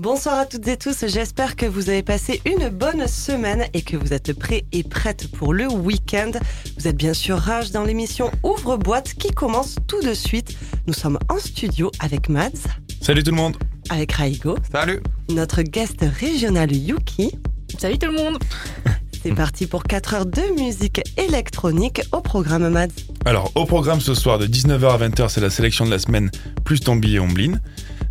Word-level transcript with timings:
Bonsoir 0.00 0.38
à 0.38 0.46
toutes 0.46 0.66
et 0.66 0.78
tous, 0.78 1.04
j'espère 1.08 1.56
que 1.56 1.66
vous 1.66 1.90
avez 1.90 2.02
passé 2.02 2.40
une 2.46 2.70
bonne 2.70 3.06
semaine 3.06 3.66
et 3.74 3.82
que 3.82 3.98
vous 3.98 4.14
êtes 4.14 4.32
prêts 4.32 4.64
et 4.72 4.82
prêtes 4.82 5.30
pour 5.30 5.52
le 5.52 5.66
week-end. 5.66 6.30
Vous 6.78 6.88
êtes 6.88 6.96
bien 6.96 7.12
sûr 7.12 7.36
rage 7.36 7.70
dans 7.70 7.84
l'émission 7.84 8.30
Ouvre 8.42 8.78
Boîte 8.78 9.12
qui 9.12 9.28
commence 9.28 9.76
tout 9.88 10.00
de 10.00 10.14
suite. 10.14 10.56
Nous 10.86 10.94
sommes 10.94 11.18
en 11.28 11.36
studio 11.36 11.90
avec 12.00 12.30
Mads. 12.30 12.66
Salut 13.02 13.22
tout 13.22 13.32
le 13.32 13.36
monde. 13.36 13.58
Avec 13.90 14.12
Raigo. 14.12 14.56
Salut. 14.72 15.02
Notre 15.28 15.60
guest 15.60 16.02
régional 16.18 16.74
Yuki. 16.74 17.38
Salut 17.78 17.98
tout 17.98 18.10
le 18.10 18.16
monde. 18.16 18.38
C'est 19.22 19.34
parti 19.34 19.66
pour 19.66 19.82
4 19.82 20.14
heures 20.14 20.26
de 20.26 20.58
musique 20.58 21.02
électronique 21.18 22.00
au 22.12 22.22
programme 22.22 22.70
Mads. 22.70 22.88
Alors, 23.26 23.52
au 23.54 23.66
programme 23.66 24.00
ce 24.00 24.14
soir 24.14 24.38
de 24.38 24.46
19h 24.46 24.94
à 24.94 25.08
20h, 25.08 25.28
c'est 25.28 25.42
la 25.42 25.50
sélection 25.50 25.84
de 25.84 25.90
la 25.90 25.98
semaine 25.98 26.30
plus 26.64 26.80
ton 26.80 26.96
billet 26.96 27.18
Omblin. 27.18 27.60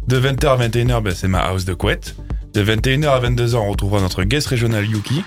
De 0.10 0.20
20h 0.20 0.48
à 0.48 0.68
21h, 0.68 1.04
ben, 1.04 1.14
c'est 1.14 1.28
ma 1.28 1.38
house 1.38 1.66
de 1.66 1.76
couette. 1.76 2.16
De 2.56 2.64
21h 2.64 3.10
à 3.10 3.20
22h, 3.20 3.58
on 3.58 3.70
retrouvera 3.70 4.02
notre 4.02 4.24
guest 4.24 4.48
régional 4.48 4.84
Yuki. 4.84 5.24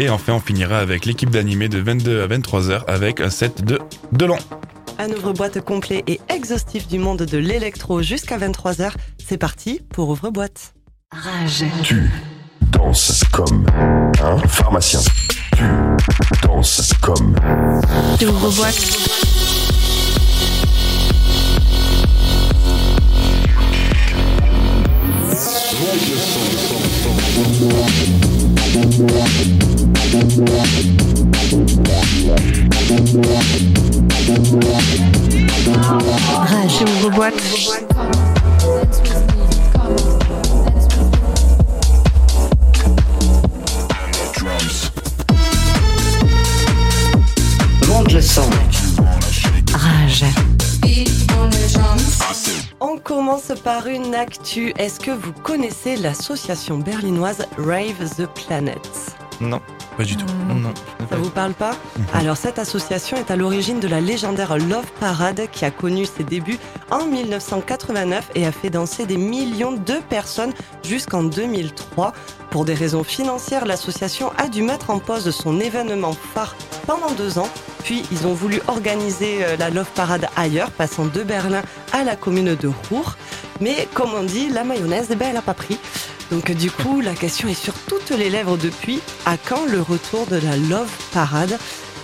Et 0.00 0.08
enfin, 0.08 0.32
on 0.32 0.40
finira 0.40 0.78
avec 0.78 1.06
l'équipe 1.06 1.30
d'animé 1.30 1.68
de 1.68 1.78
22 1.78 2.22
à 2.22 2.26
23h 2.26 2.86
avec 2.88 3.20
un 3.20 3.30
set 3.30 3.64
de 3.64 3.78
Delon. 4.10 4.38
Un 4.98 5.10
ouvre-boîte 5.10 5.60
complet 5.60 6.02
et 6.08 6.18
exhaustif 6.28 6.88
du 6.88 6.98
monde 6.98 7.22
de 7.22 7.38
l'électro 7.38 8.02
jusqu'à 8.02 8.36
23h. 8.36 8.90
C'est 9.24 9.38
parti 9.38 9.80
pour 9.90 10.08
ouvre-boîte. 10.08 10.74
Rage. 11.12 11.64
Tu 11.84 12.10
danses 12.72 13.22
comme 13.30 13.64
un 14.20 14.38
pharmacien. 14.48 14.98
Tu 15.56 15.62
danses 16.42 16.92
comme 17.00 17.36
Tu 18.18 18.26
ouvre-boîte. 18.26 19.45
Rage. 27.36 27.42
Tu 36.78 36.84
ouvre-boîte. 36.84 37.34
Monte 47.86 48.12
le 48.12 48.22
son. 48.22 48.42
Rage. 49.74 50.24
On 52.80 52.98
commence 52.98 53.52
par 53.64 53.86
une 53.86 54.14
actu. 54.14 54.74
Est-ce 54.76 55.00
que 55.00 55.10
vous 55.10 55.32
connaissez 55.32 55.96
l'association 55.96 56.76
berlinoise 56.76 57.46
Rave 57.56 58.10
the 58.18 58.26
Planet? 58.46 59.16
Non. 59.40 59.62
Pas 59.96 60.04
du 60.04 60.14
tout. 60.14 60.26
Non. 60.46 60.74
Ça 61.08 61.16
vous 61.16 61.30
parle 61.30 61.54
pas? 61.54 61.74
Alors 62.12 62.36
cette 62.36 62.58
association 62.58 63.16
est 63.16 63.30
à 63.30 63.36
l'origine 63.36 63.80
de 63.80 63.88
la 63.88 64.02
légendaire 64.02 64.58
Love 64.58 64.90
Parade 65.00 65.48
qui 65.52 65.64
a 65.64 65.70
connu 65.70 66.04
ses 66.04 66.22
débuts 66.22 66.58
en 66.90 67.06
1989 67.06 68.32
et 68.34 68.46
a 68.46 68.52
fait 68.52 68.68
danser 68.68 69.06
des 69.06 69.16
millions 69.16 69.72
de 69.72 69.94
personnes 70.10 70.52
jusqu'en 70.84 71.22
2003. 71.22 72.12
Pour 72.50 72.66
des 72.66 72.74
raisons 72.74 73.04
financières, 73.04 73.64
l'association 73.64 74.32
a 74.36 74.48
dû 74.48 74.62
mettre 74.62 74.90
en 74.90 74.98
pause 74.98 75.30
son 75.30 75.60
événement 75.60 76.12
phare 76.12 76.54
pendant 76.86 77.10
deux 77.12 77.38
ans. 77.38 77.48
Puis 77.86 78.02
ils 78.10 78.26
ont 78.26 78.34
voulu 78.34 78.60
organiser 78.66 79.44
euh, 79.44 79.56
la 79.56 79.70
Love 79.70 79.88
Parade 79.94 80.26
ailleurs, 80.34 80.72
passant 80.72 81.06
de 81.06 81.22
Berlin 81.22 81.62
à 81.92 82.02
la 82.02 82.16
commune 82.16 82.56
de 82.56 82.68
Ruhr. 82.90 83.16
Mais 83.60 83.86
comme 83.94 84.12
on 84.12 84.24
dit, 84.24 84.48
la 84.48 84.64
mayonnaise, 84.64 85.06
eh 85.12 85.14
ben, 85.14 85.28
elle 85.30 85.36
a 85.36 85.42
pas 85.42 85.54
pris. 85.54 85.78
Donc 86.32 86.50
du 86.50 86.68
coup, 86.72 87.00
la 87.00 87.14
question 87.14 87.46
est 87.46 87.54
sur 87.54 87.74
toutes 87.74 88.10
les 88.10 88.28
lèvres 88.28 88.56
depuis. 88.56 88.98
À 89.24 89.36
quand 89.36 89.66
le 89.70 89.80
retour 89.80 90.26
de 90.26 90.34
la 90.34 90.56
Love 90.56 90.90
Parade? 91.12 91.56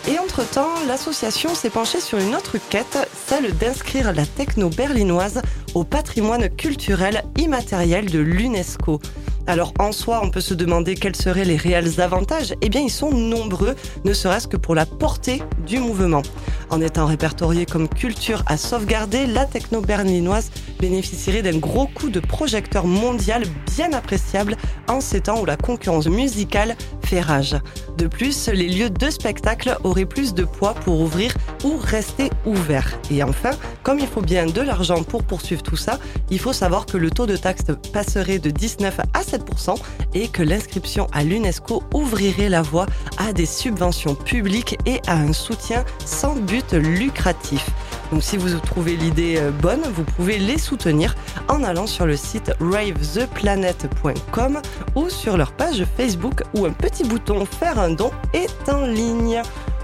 Et 0.09 0.21
entre-temps, 0.21 0.71
l'association 0.87 1.53
s'est 1.53 1.71
penchée 1.71 2.01
sur 2.01 2.19
une 2.19 2.37
autre 2.37 2.59
quête, 2.71 2.99
celle 3.27 3.53
d'inscrire 3.57 4.13
la 4.13 4.25
techno 4.25 4.69
berlinoise 4.69 5.43
au 5.75 5.83
patrimoine 5.83 6.49
culturel 6.49 7.25
immatériel 7.37 8.07
de 8.07 8.21
l'UNESCO. 8.21 9.01
Alors 9.47 9.75
en 9.81 9.91
soi, 9.91 10.21
on 10.23 10.31
peut 10.31 10.41
se 10.41 10.55
demander 10.55 10.95
quels 10.95 11.17
seraient 11.17 11.45
les 11.45 11.57
réels 11.57 12.01
avantages. 12.01 12.55
Eh 12.61 12.69
bien, 12.69 12.81
ils 12.81 12.91
sont 12.91 13.11
nombreux, 13.11 13.75
ne 14.05 14.13
serait-ce 14.13 14.47
que 14.47 14.57
pour 14.57 14.75
la 14.75 14.87
portée 14.87 15.43
du 15.67 15.79
mouvement. 15.79 16.23
En 16.71 16.81
étant 16.81 17.07
répertoriée 17.07 17.67
comme 17.67 17.89
culture 17.89 18.43
à 18.47 18.57
sauvegarder, 18.57 19.27
la 19.27 19.45
techno 19.45 19.81
berlinoise 19.81 20.51
bénéficierait 20.81 21.43
d'un 21.43 21.59
gros 21.59 21.87
coup 21.87 22.09
de 22.09 22.21
projecteur 22.21 22.87
mondial 22.87 23.43
bien 23.77 23.93
appréciable 23.93 24.57
en 24.89 25.01
ces 25.01 25.23
temps 25.23 25.41
où 25.41 25.45
la 25.45 25.57
concurrence 25.57 26.07
musicale 26.07 26.77
fait 27.05 27.21
rage. 27.21 27.57
De 27.99 28.07
plus, 28.07 28.49
les 28.49 28.69
lieux 28.69 28.91
de 28.91 29.11
spectacle 29.11 29.77
auraient 29.85 30.07
plus 30.07 30.35
de 30.35 30.45
poids 30.45 30.75
pour 30.75 31.01
ouvrir 31.01 31.35
ou 31.65 31.77
rester 31.77 32.31
ouverts. 32.47 32.99
Et 33.11 33.23
enfin, 33.23 33.51
comme 33.83 33.99
il 33.99 34.07
faut 34.07 34.23
bien 34.23 34.47
de 34.47 34.61
l'argent 34.61 35.03
pour 35.03 35.25
poursuivre 35.25 35.63
tout 35.63 35.77
ça, 35.77 35.99
il 36.31 36.39
faut 36.39 36.53
savoir 36.53 36.87
que 36.87 36.97
le 36.97 37.11
taux 37.11 37.27
de 37.27 37.37
taxe 37.37 37.65
passerait 37.93 38.39
de 38.39 38.51
19 38.51 39.01
à 39.13 39.23
7% 39.33 39.77
et 40.15 40.29
que 40.29 40.43
l'inscription 40.43 41.07
à 41.13 41.25
l'UNESCO 41.25 41.83
ouvrirait 41.95 42.49
la 42.49 42.63
voie 42.63 42.87
à 43.19 43.33
des 43.33 43.47
subventions 43.47 44.15
publiques 44.15 44.77
et 44.87 45.01
à 45.07 45.15
un 45.15 45.33
soutien 45.33 45.85
sans 46.05 46.35
but 46.37 46.73
lucratif. 46.73 47.67
Donc 48.13 48.23
si 48.23 48.37
vous 48.37 48.59
trouvez 48.61 48.97
l'idée 48.97 49.37
euh, 49.39 49.51
bonne, 49.51 49.83
vous 49.95 50.05
pouvez 50.05 50.39
les 50.39 50.59
soutenir 50.59 51.15
en 51.49 51.63
allant 51.65 51.87
sur 51.87 52.05
le 52.05 52.17
site 52.17 52.53
ravetheplanet.com 52.61 54.61
ou 54.95 55.09
sur 55.09 55.37
leur 55.37 55.53
page 55.53 55.85
Facebook 55.97 56.43
où 56.55 56.67
un 56.67 56.73
petit 56.73 57.05
bouton 57.05 57.45
faire 57.47 57.79
un 57.79 57.91
don 57.91 58.11
est 58.35 58.69
en 58.69 58.85
ligne. 58.87 59.41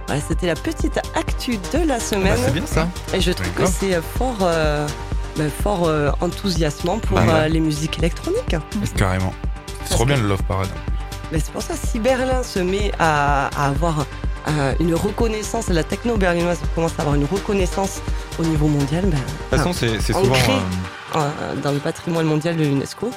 Voilà, 0.07 0.23
c'était 0.27 0.47
la 0.47 0.55
petite 0.55 0.99
actu 1.15 1.59
de 1.73 1.79
la 1.87 1.97
Bah, 1.97 2.01
semaine. 2.01 2.39
c'est 2.45 2.53
bien 2.53 2.67
ça. 2.67 2.89
Et 3.15 3.21
je 3.21 3.33
trouve 3.33 3.51
que 3.53 3.67
c'est 3.67 3.95
euh, 3.95 4.03
fort, 4.03 4.39
euh, 4.43 4.87
ben, 5.39 5.51
fort 5.51 5.87
euh, 5.87 6.11
enthousiasmant 6.21 6.99
pour 6.99 7.17
Bah 7.19 7.25
euh, 7.29 7.49
les 7.49 7.61
musiques 7.61 7.99
électroniques. 7.99 8.57
Carrément. 8.97 9.33
C'est 9.85 9.95
trop 9.95 10.05
bien 10.05 10.17
le 10.17 10.29
Love 10.29 10.43
Parade. 10.43 10.69
Mais 11.33 11.39
c'est 11.39 11.53
pour 11.53 11.63
ça, 11.63 11.75
si 11.75 11.99
Berlin 11.99 12.43
se 12.43 12.59
met 12.59 12.93
à, 12.99 13.47
à 13.57 13.69
avoir 13.69 14.05
une 14.81 14.95
reconnaissance, 14.95 15.69
la 15.69 15.85
techno 15.85 16.17
berlinoise 16.17 16.59
commence 16.75 16.93
à 16.99 17.03
avoir 17.03 17.17
une 17.17 17.27
reconnaissance 17.27 18.01
au 18.39 18.43
niveau 18.43 18.67
mondial, 18.67 19.03
ben, 19.05 19.11
De 19.11 19.17
toute 19.17 19.59
façon, 19.59 19.73
c'est 19.75 20.13
souvent. 20.13 20.35
Euh, 21.17 21.55
dans 21.63 21.73
le 21.73 21.79
patrimoine 21.79 22.27
mondial 22.27 22.57
de 22.57 22.65
l'UNESCO. 22.65 23.11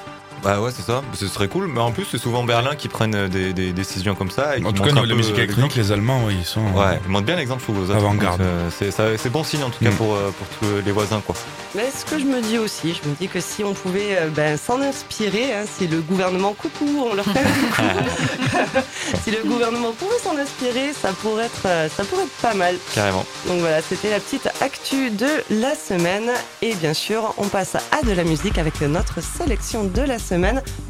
Bah 0.43 0.59
ouais, 0.59 0.71
c'est 0.75 0.81
ça. 0.81 1.01
Ce 1.13 1.27
serait 1.27 1.47
cool. 1.47 1.67
Mais 1.67 1.79
en 1.79 1.91
plus, 1.91 2.05
c'est 2.09 2.17
souvent 2.17 2.43
Berlin 2.43 2.75
qui 2.75 2.87
prennent 2.87 3.13
euh, 3.15 3.27
des, 3.27 3.53
des 3.53 3.73
décisions 3.73 4.15
comme 4.15 4.31
ça. 4.31 4.57
Et 4.57 4.63
En 4.65 4.69
qui 4.69 4.75
tout 4.75 4.83
cas, 4.83 4.91
niveau 4.91 5.05
de 5.05 5.09
la 5.11 5.15
musique 5.15 5.35
euh, 5.35 5.43
électronique, 5.43 5.75
les 5.75 5.91
Allemands, 5.91 6.23
ouais, 6.25 6.33
ils 6.33 6.45
sont. 6.45 6.61
l'exemple. 6.63 6.79
Ouais, 6.79 6.99
ils 7.05 7.11
montrent 7.11 7.25
bien 7.25 7.35
l'exemple 7.35 7.63
aux 7.71 7.83
autres. 7.83 7.95
Avant-garde. 7.95 8.41
Euh, 8.41 8.69
C'est 8.75 8.89
ça- 8.91 9.17
c'est 9.17 9.29
bon 9.29 9.43
signe 9.43 9.63
en 9.63 9.69
tout 9.69 9.83
cas 9.83 9.91
Mm. 9.91 9.95
pour, 9.95 10.15
euh, 10.15 10.31
pour 10.37 10.47
tous 10.59 10.83
les 10.85 10.91
voisins 10.91 11.21
quoi. 11.25 11.35
Mais 11.75 11.89
ce 11.95 12.03
que 12.05 12.19
je 12.19 12.25
me 12.25 12.41
dis 12.41 12.57
aussi, 12.57 12.93
je 13.01 13.07
me 13.09 13.15
dis 13.15 13.27
que 13.27 13.39
si 13.39 13.63
on 13.63 13.73
pouvait 13.73 14.17
euh, 14.17 14.29
ben, 14.29 14.57
s'en 14.57 14.81
inspirer, 14.81 15.53
hein, 15.53 15.63
si 15.77 15.87
le 15.87 16.01
gouvernement, 16.01 16.53
coucou, 16.53 17.07
on 17.11 17.13
leur 17.15 17.25
fait 17.25 17.39
un 17.39 17.43
coucou, 17.43 18.79
si 19.23 19.31
le 19.31 19.43
gouvernement 19.47 19.91
pouvait 19.93 20.17
s'en 20.23 20.35
inspirer, 20.37 20.91
ça 20.99 21.09
pourrait 21.21 21.45
être, 21.45 21.65
euh, 21.67 21.87
ça 21.95 22.03
pourrait 22.03 22.23
être 22.23 22.41
pas 22.41 22.53
mal. 22.55 22.75
Carrément. 22.95 23.25
Donc 23.47 23.59
voilà, 23.59 23.81
c'était 23.81 24.09
la 24.09 24.19
petite 24.19 24.49
actu 24.59 25.11
de 25.11 25.27
la 25.51 25.75
semaine. 25.75 26.31
Et 26.61 26.73
bien 26.75 26.93
sûr, 26.93 27.33
on 27.37 27.47
passe 27.47 27.75
à 27.75 28.03
de 28.05 28.11
la 28.11 28.23
musique 28.23 28.57
avec 28.57 28.81
notre 28.81 29.21
sélection 29.21 29.83
de 29.83 30.01
la 30.01 30.17
semaine. 30.17 30.30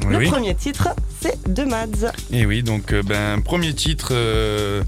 Oui, 0.04 0.12
le 0.12 0.18
oui. 0.18 0.28
premier 0.28 0.54
titre, 0.54 0.88
c'est 1.20 1.52
de 1.52 1.64
Mads. 1.64 2.12
Et 2.32 2.46
oui, 2.46 2.62
donc 2.62 2.92
euh, 2.92 3.02
ben 3.02 3.40
premier 3.40 3.74
titre 3.74 4.08
euh, 4.12 4.82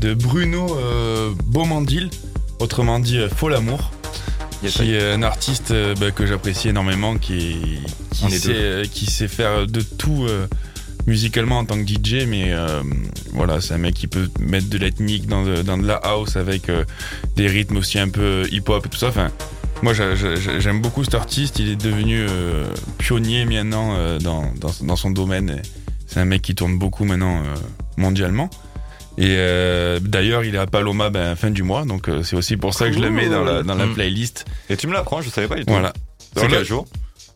de 0.00 0.14
Bruno 0.14 0.76
euh, 0.76 1.32
Beaumandil, 1.44 2.10
autrement 2.58 3.00
dit 3.00 3.18
euh, 3.18 3.28
Faux 3.28 3.48
l'amour, 3.48 3.90
Yes, 4.62 4.74
qui 4.74 4.94
est 4.94 5.12
un 5.12 5.22
artiste 5.22 5.70
euh, 5.70 5.94
ben, 6.00 6.10
que 6.10 6.26
j'apprécie 6.26 6.68
énormément, 6.68 7.16
qui, 7.16 7.78
qui, 8.12 8.30
sait, 8.30 8.52
euh, 8.54 8.84
qui 8.90 9.06
sait 9.06 9.28
faire 9.28 9.66
de 9.66 9.80
tout 9.80 10.24
euh, 10.28 10.46
musicalement 11.06 11.58
en 11.58 11.64
tant 11.64 11.76
que 11.82 11.86
DJ, 11.88 12.26
mais 12.26 12.52
euh, 12.52 12.82
voilà, 13.32 13.60
c'est 13.60 13.74
un 13.74 13.78
mec 13.78 13.94
qui 13.94 14.06
peut 14.08 14.28
mettre 14.40 14.68
de 14.68 14.78
l'ethnique 14.78 15.26
dans 15.26 15.44
de, 15.44 15.62
dans 15.62 15.78
de 15.78 15.86
la 15.86 15.94
house 15.96 16.36
avec 16.36 16.68
euh, 16.68 16.84
des 17.36 17.46
rythmes 17.46 17.76
aussi 17.76 17.98
un 17.98 18.08
peu 18.08 18.46
hip-hop 18.50 18.84
et 18.84 18.88
tout 18.88 18.98
ça. 18.98 19.08
Enfin, 19.08 19.30
moi 19.82 19.92
j'a- 19.94 20.14
j'a- 20.14 20.58
j'aime 20.58 20.80
beaucoup 20.80 21.04
cet 21.04 21.14
artiste, 21.14 21.58
il 21.58 21.68
est 21.70 21.76
devenu 21.76 22.26
euh, 22.28 22.66
pionnier 22.98 23.44
maintenant 23.44 23.94
euh, 23.96 24.18
dans, 24.18 24.52
dans, 24.60 24.70
dans 24.82 24.96
son 24.96 25.10
domaine. 25.10 25.62
C'est 26.06 26.20
un 26.20 26.24
mec 26.24 26.42
qui 26.42 26.54
tourne 26.54 26.78
beaucoup 26.78 27.04
maintenant 27.04 27.38
euh, 27.42 27.54
mondialement. 27.96 28.50
Et 29.20 29.36
d'ailleurs, 30.00 30.44
il 30.44 30.54
est 30.54 30.58
à 30.58 30.68
Paloma 30.68 31.10
ben, 31.10 31.34
fin 31.34 31.50
du 31.50 31.64
mois, 31.64 31.84
donc 31.84 32.08
c'est 32.22 32.36
aussi 32.36 32.56
pour 32.56 32.72
ça 32.72 32.86
que 32.88 32.92
je 32.94 33.00
le 33.00 33.10
mets 33.10 33.28
dans 33.28 33.42
la, 33.42 33.64
dans 33.64 33.74
la 33.74 33.86
Mm. 33.86 33.94
playlist. 33.94 34.44
Et 34.70 34.76
tu 34.76 34.86
me 34.86 34.92
l'apprends, 34.92 35.20
je 35.22 35.28
savais 35.28 35.48
pas 35.48 35.56
du 35.56 35.64
tout. 35.64 35.72
Voilà. 35.72 35.92
C'est 36.36 36.46
quel 36.48 36.58
le- 36.60 36.64
jour 36.64 36.86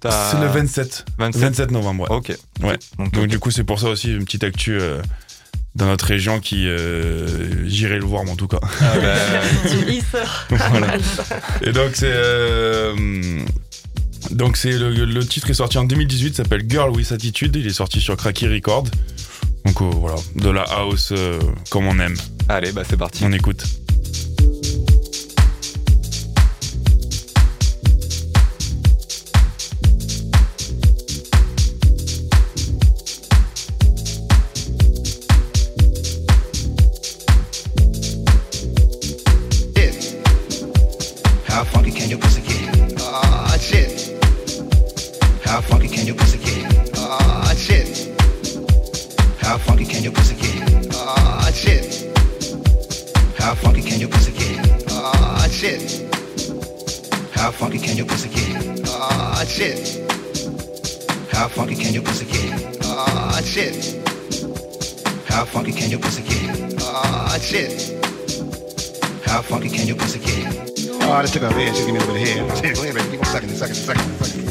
C'est 0.00 0.38
le 0.40 0.46
27. 0.46 1.04
27. 1.18 1.42
27 1.42 1.70
novembre, 1.72 2.04
ouais. 2.08 2.16
Ok. 2.16 2.36
Ouais. 2.62 2.78
Donc, 2.98 3.26
du 3.26 3.40
coup, 3.40 3.50
c'est 3.50 3.64
pour 3.64 3.80
ça 3.80 3.88
aussi 3.88 4.12
une 4.12 4.24
petite 4.24 4.44
actu 4.44 4.78
dans 5.74 5.86
notre 5.86 6.04
région 6.06 6.38
qui 6.40 6.66
euh, 6.68 7.66
j'irai 7.66 7.96
le 7.98 8.04
voir, 8.04 8.24
moi, 8.24 8.34
en 8.34 8.36
tout 8.36 8.48
cas. 8.48 8.60
ah, 8.62 8.92
bah. 9.00 9.14
Voilà. 10.70 10.96
Et 11.62 11.72
donc 11.72 11.90
c'est 11.94 12.12
euh, 12.12 12.94
Donc 14.30 14.56
c'est 14.56 14.72
le, 14.72 14.90
le 15.04 15.26
titre 15.26 15.50
est 15.50 15.54
sorti 15.54 15.78
en 15.78 15.84
2018, 15.84 16.36
s'appelle 16.36 16.64
Girl 16.68 16.90
with 16.90 17.12
Attitude. 17.12 17.56
Il 17.56 17.66
est 17.66 17.70
sorti 17.72 18.00
sur 18.00 18.16
Cracky 18.16 18.46
Record. 18.46 18.84
Donc 19.64 19.80
euh, 19.80 19.84
voilà, 19.92 20.16
de 20.36 20.50
la 20.50 20.62
house 20.62 21.12
euh, 21.16 21.38
comme 21.70 21.86
on 21.86 21.98
aime. 22.00 22.16
Allez, 22.48 22.72
bah 22.72 22.82
c'est 22.88 22.96
parti. 22.96 23.24
On 23.24 23.32
écoute. 23.32 23.64
How 45.52 45.60
funky 45.60 45.86
can 45.86 46.06
your 46.06 46.16
pussy 46.16 46.38
get? 46.38 46.96
Ah, 46.96 47.52
shit. 47.54 48.08
How 49.38 49.58
funky 49.58 49.84
can 49.84 50.02
your 50.02 50.12
pussy 50.12 50.34
get? 50.36 50.94
Ah, 50.94 51.50
shit. 51.52 52.08
How 53.36 53.54
funky 53.54 53.82
can 53.82 54.00
your 54.00 54.08
pussy 54.08 54.32
get? 54.32 54.90
Ah, 54.90 55.46
shit. 55.50 56.10
How 57.32 57.50
funky 57.50 57.78
can 57.78 57.98
your 57.98 58.06
pussy 58.06 58.30
get? 58.30 58.88
Ah, 58.88 59.44
shit. 59.46 60.00
How 61.30 61.48
funky 61.48 61.74
can 61.74 61.92
your 61.92 62.02
pussy 62.02 62.24
get? 62.24 62.78
Ah, 62.84 63.38
shit. 63.44 64.08
How 65.28 65.44
funky 65.44 65.72
can 65.72 65.90
your 65.90 66.00
pussy 66.00 66.22
get? 66.22 66.80
Ah, 66.80 67.36
shit. 67.42 67.92
How 69.26 69.42
funky 69.42 69.68
can 69.68 69.86
your 69.86 69.98
pussy 69.98 70.18
get? 70.18 70.48
Oh, 71.02 71.12
I 71.12 71.20
just 71.20 71.34
took 71.34 71.42
her 71.42 71.50
head. 71.50 71.76
She 71.76 71.84
gave 71.84 71.92
me 71.92 72.00
a 72.00 72.04
little 72.04 72.14
bit 72.14 72.22
of 72.22 72.62
head. 72.62 72.74
Go 72.74 72.82
ahead, 72.84 72.94
baby. 72.94 73.10
Keep 73.10 73.20
on 73.20 73.26
sucking 73.26 73.50
it, 73.50 73.56
sucking 73.56 73.72
it, 73.72 73.76
sucking 73.76 74.02
it, 74.02 74.16
sucking 74.16 74.30
it. 74.30 74.36
Yeah. 74.36 74.41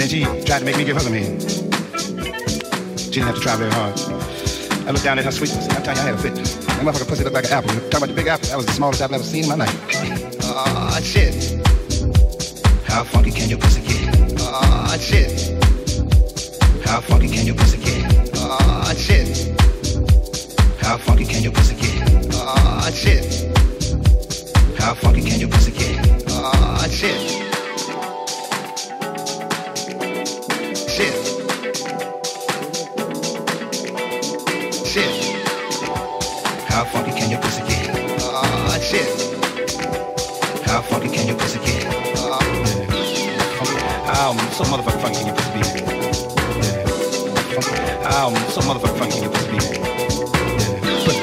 And 0.00 0.08
then 0.08 0.16
she 0.16 0.44
tried 0.46 0.60
to 0.60 0.64
make 0.64 0.78
me 0.78 0.84
give 0.84 0.96
her 0.96 1.02
some 1.02 1.12
head. 1.12 1.42
She 2.98 3.10
didn't 3.10 3.26
have 3.26 3.34
to 3.34 3.40
try 3.42 3.54
very 3.56 3.70
hard. 3.70 4.00
I 4.88 4.92
looked 4.92 5.04
down 5.04 5.18
at 5.18 5.26
her 5.26 5.30
sweetness. 5.30 5.68
I'm 5.68 5.82
telling 5.82 5.98
you, 5.98 6.02
I 6.02 6.06
had 6.06 6.14
a 6.14 6.18
fit. 6.18 6.34
That 6.36 6.80
motherfucker 6.80 7.06
pussy 7.06 7.24
looked 7.24 7.34
like 7.34 7.44
an 7.44 7.52
apple. 7.52 7.68
Talking 7.68 7.96
about 7.98 8.08
the 8.08 8.14
big 8.14 8.26
apple. 8.26 8.48
That 8.48 8.56
was 8.56 8.64
the 8.64 8.72
smallest 8.72 9.02
apple 9.02 9.16
I've 9.16 9.20
ever 9.20 9.28
seen 9.28 9.42
in 9.42 9.50
my 9.50 9.56
life. 9.56 10.40
Ah, 10.42 10.98
shit. 11.02 11.34
How 12.84 13.04
funky 13.04 13.30
can 13.30 13.50
your 13.50 13.58
pussy 13.58 13.82
get? 13.82 14.40
Ah, 14.40 14.96
shit. 14.98 15.60
How 16.86 17.02
funky 17.02 17.28
can 17.28 17.44
your 17.44 17.56
pussy 17.56 17.76
get? 17.76 18.38
Ah, 18.38 18.94
shit. 18.96 19.60
How 20.80 20.96
funky 20.96 21.26
can 21.26 21.42
your 21.42 21.52
pussy 21.52 21.74
get? 21.74 22.34
Ah, 22.36 22.90
shit. 22.90 23.52
How 24.78 24.94
funky 24.94 25.20
can 25.20 25.40
your 25.40 25.50
pussy 25.50 25.72
get? 25.72 26.24
Ah, 26.30 26.88
shit. 26.90 27.20
Shit. 27.20 27.49
Um, 44.30 44.38
so 44.52 44.62
motherfucking 44.62 45.02
funky 45.02 45.18
can 45.18 45.26
your 45.26 45.34
pussy 45.34 45.50
be? 45.50 45.58
Yeah. 47.58 48.14
Um, 48.14 48.32
so 48.54 48.60
motherfucking 48.60 48.96
funky 48.96 49.14
can 49.18 49.22
your 49.24 49.32
pussy 49.32 49.50
be? 49.50 49.56
Yeah. 49.58 49.74
Pussy. 50.86 51.18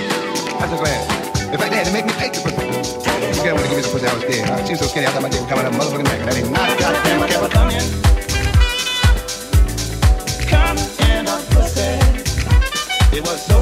I'm 0.60 0.68
so 0.68 0.76
glad. 0.76 1.08
In 1.54 1.58
fact, 1.58 1.72
they 1.72 1.78
had 1.78 1.88
to 1.88 1.94
make 1.94 2.06
me 2.06 2.12
take 2.20 2.34
the 2.34 2.42
pussy. 2.44 2.68
You 2.68 3.44
girl 3.46 3.56
wanna 3.56 3.70
give 3.70 3.78
me 3.78 3.84
some 3.84 3.94
pussy, 3.94 4.08
I 4.08 4.14
was 4.14 4.24
dead. 4.24 4.68
She 4.68 4.74
was 4.74 4.82
so 4.82 4.88
skinny, 4.88 5.08
I 5.08 5.12
thought 5.12 5.22
my 5.24 5.30
dick 5.30 5.40
was 5.40 5.48
coming 5.48 5.66
out 5.66 5.72
of 5.74 5.80
motherfucking 5.80 6.04
neck. 6.04 6.20
That 6.26 6.36
ain't 6.36 6.52
not 6.52 6.68
goddamn 6.78 7.24
I 7.24 7.30
ever 7.32 7.48
come 7.48 7.70
in. 7.72 7.88
Come 10.52 10.78
in 11.08 11.28
a 11.32 11.40
pussy. 11.56 11.96
It 13.16 13.24
was 13.24 13.40
so 13.42 13.57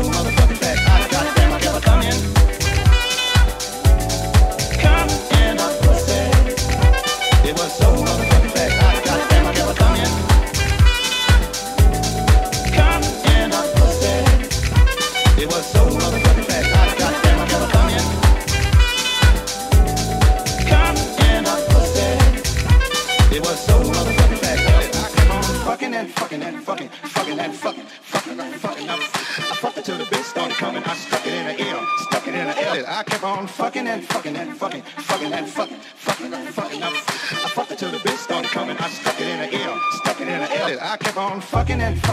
kept 41.06 41.18
on 41.18 41.40
fucking 41.40 41.82
and 41.82 42.05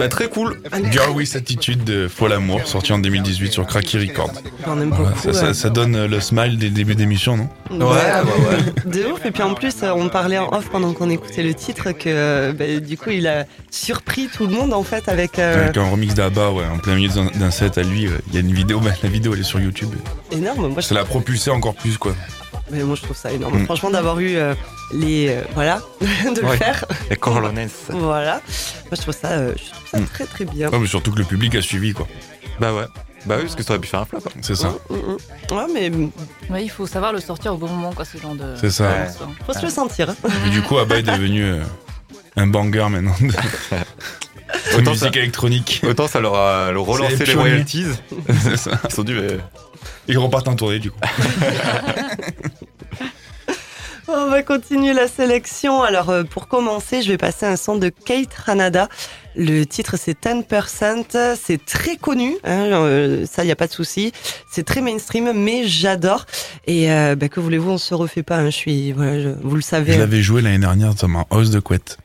Bah 0.00 0.08
très 0.08 0.28
cool. 0.28 0.60
Girl 0.90 1.10
with 1.14 1.36
Attitude 1.36 1.84
de 1.84 2.08
Amour, 2.34 2.66
sorti 2.66 2.92
en 2.92 2.98
2018 2.98 3.52
sur 3.52 3.66
Cracky 3.66 3.98
Record. 3.98 4.32
On 4.66 4.80
aime 4.80 4.90
beaucoup. 4.90 5.04
ça, 5.22 5.32
ça- 5.32 5.46
ouais. 5.48 5.54
ça 5.54 5.70
donne 5.70 5.94
euh, 5.94 6.08
le 6.08 6.20
smile 6.20 6.58
des 6.58 6.70
débuts 6.70 6.94
d'émission, 6.94 7.36
non? 7.36 7.48
Ouais, 7.90 7.94
ouais, 7.96 8.82
De 8.86 9.04
ouf. 9.12 9.24
Et 9.26 9.30
puis 9.30 9.42
en 9.42 9.54
plus, 9.54 9.74
euh, 9.82 9.92
on 9.94 10.08
parlait 10.08 10.38
en 10.38 10.48
off 10.52 10.68
pendant 10.70 10.92
qu'on 10.92 11.10
écoutait 11.10 11.42
le 11.42 11.54
titre 11.54 11.92
que 11.92 12.08
euh, 12.08 12.52
bah, 12.52 12.80
du 12.80 12.96
coup, 12.96 13.10
il 13.10 13.26
a 13.28 13.44
surpris 13.70 14.28
tout 14.28 14.46
le 14.46 14.52
monde 14.54 14.72
en 14.72 14.82
fait 14.82 15.08
avec. 15.08 15.38
euh, 15.38 15.64
Avec 15.64 15.76
un 15.76 15.88
remix 15.90 16.14
d'Abba, 16.14 16.50
ouais, 16.50 16.64
en 16.72 16.78
plein 16.78 16.94
milieu 16.96 17.10
d'un- 17.34 17.50
set 17.50 17.78
à 17.78 17.82
lui. 17.82 18.08
Il 18.28 18.34
y 18.34 18.36
a 18.38 18.40
une 18.40 18.52
vidéo, 18.52 18.80
bah, 18.80 18.90
la 19.02 19.08
vidéo 19.08 19.34
elle 19.34 19.40
est 19.40 19.44
sur 19.44 19.60
YouTube. 19.60 19.90
énorme. 20.32 20.68
Moi, 20.68 20.80
je, 20.80 20.86
Ça 20.86 20.94
l'a 20.94 21.04
propulsé 21.04 21.50
encore 21.50 21.74
plus, 21.74 21.98
quoi. 21.98 22.14
Mais 22.70 22.82
moi, 22.82 22.96
je 22.96 23.02
trouve 23.02 23.16
ça 23.16 23.32
énorme. 23.32 23.60
Mm. 23.60 23.64
Franchement, 23.64 23.90
d'avoir 23.90 24.18
eu 24.20 24.36
euh, 24.36 24.54
les. 24.92 25.28
euh, 25.28 25.42
voilà, 25.54 25.80
de 26.00 26.40
le 26.40 26.46
Ouais. 26.46 26.56
faire. 26.56 26.84
Les 27.10 27.16
Corlones. 27.16 27.68
Voilà. 27.90 28.34
Moi, 28.34 28.92
je 28.92 29.00
trouve 29.02 29.14
ça, 29.14 29.28
euh, 29.32 29.52
je 29.56 29.70
trouve 29.70 29.88
ça 29.90 29.98
Mm. 30.00 30.06
très 30.06 30.24
très 30.26 30.44
bien. 30.44 30.68
Ouais, 30.70 30.78
mais 30.78 30.86
surtout 30.86 31.12
que 31.12 31.18
le 31.18 31.24
public 31.24 31.54
a 31.54 31.62
suivi, 31.62 31.92
quoi. 31.92 32.06
Bah 32.60 32.72
ouais. 32.74 32.84
Bah 33.26 33.34
oui, 33.36 33.42
parce 33.42 33.54
que 33.54 33.62
ça 33.62 33.72
aurait 33.74 33.80
pu 33.80 33.88
faire 33.88 34.00
un 34.00 34.04
flop. 34.06 34.20
C'est 34.40 34.54
ça. 34.54 34.68
Mm, 34.88 34.94
mm. 34.94 35.54
Ouais, 35.56 35.66
mais 35.74 35.90
Ouais, 36.48 36.64
il 36.64 36.70
faut 36.70 36.86
savoir 36.86 37.12
le 37.12 37.20
sortir 37.20 37.52
au 37.54 37.56
bon 37.58 37.68
moment, 37.68 37.92
quoi, 37.92 38.04
ce 38.04 38.16
genre 38.18 38.34
de. 38.34 38.54
C'est 38.60 38.70
ça. 38.70 38.84
Ouais. 38.88 39.08
faut 39.46 39.52
se 39.52 39.62
le 39.62 39.70
sentir. 39.70 40.14
Et 40.46 40.50
du 40.50 40.62
coup, 40.62 40.78
Abba 40.78 40.98
est 40.98 41.02
devenu 41.02 41.44
euh, 41.44 41.62
un 42.36 42.46
banger 42.46 42.86
maintenant 42.88 43.14
Autant 44.76 44.90
musique 44.92 45.14
ça- 45.14 45.18
électronique. 45.20 45.82
Autant 45.86 46.06
ça 46.08 46.20
leur 46.20 46.34
a 46.34 46.70
leur 46.72 46.84
relancé 46.84 47.24
les 47.24 47.34
royalties. 47.34 47.86
Ça. 48.56 48.80
Ils 48.88 48.92
sont 48.94 49.04
mais 49.04 49.38
Ils 50.08 50.18
repartent 50.18 50.48
en 50.48 50.54
tournée 50.56 50.78
du 50.78 50.90
coup. 50.90 50.98
On 54.12 54.26
va 54.28 54.42
continuer 54.42 54.92
la 54.92 55.06
sélection. 55.06 55.82
Alors, 55.84 56.10
euh, 56.10 56.24
pour 56.24 56.48
commencer, 56.48 57.00
je 57.02 57.08
vais 57.12 57.16
passer 57.16 57.46
un 57.46 57.54
son 57.54 57.76
de 57.76 57.90
Kate 57.90 58.34
Ranada. 58.34 58.88
Le 59.36 59.62
titre, 59.64 59.94
c'est 59.96 60.20
10%. 60.20 61.36
C'est 61.40 61.64
très 61.64 61.96
connu, 61.96 62.36
hein, 62.42 62.72
euh, 62.72 63.24
ça, 63.30 63.44
il 63.44 63.46
n'y 63.46 63.52
a 63.52 63.56
pas 63.56 63.68
de 63.68 63.72
souci. 63.72 64.10
C'est 64.50 64.64
très 64.66 64.80
mainstream, 64.80 65.30
mais 65.32 65.62
j'adore. 65.68 66.26
Et 66.66 66.90
euh, 66.90 67.14
bah, 67.14 67.28
que 67.28 67.38
voulez-vous, 67.38 67.70
on 67.70 67.78
se 67.78 67.94
refait 67.94 68.24
pas. 68.24 68.38
hein, 68.38 68.46
je 68.46 68.56
suis, 68.56 68.90
voilà, 68.90 69.20
je- 69.20 69.28
vous 69.42 69.54
le 69.54 69.62
savez. 69.62 69.92
Je 69.92 70.00
l'avais 70.00 70.22
joué 70.22 70.42
l'année 70.42 70.58
dernière 70.58 70.92
dans 70.94 71.06
ma 71.06 71.24
hausse 71.30 71.50
de 71.50 71.60
couette. 71.60 71.96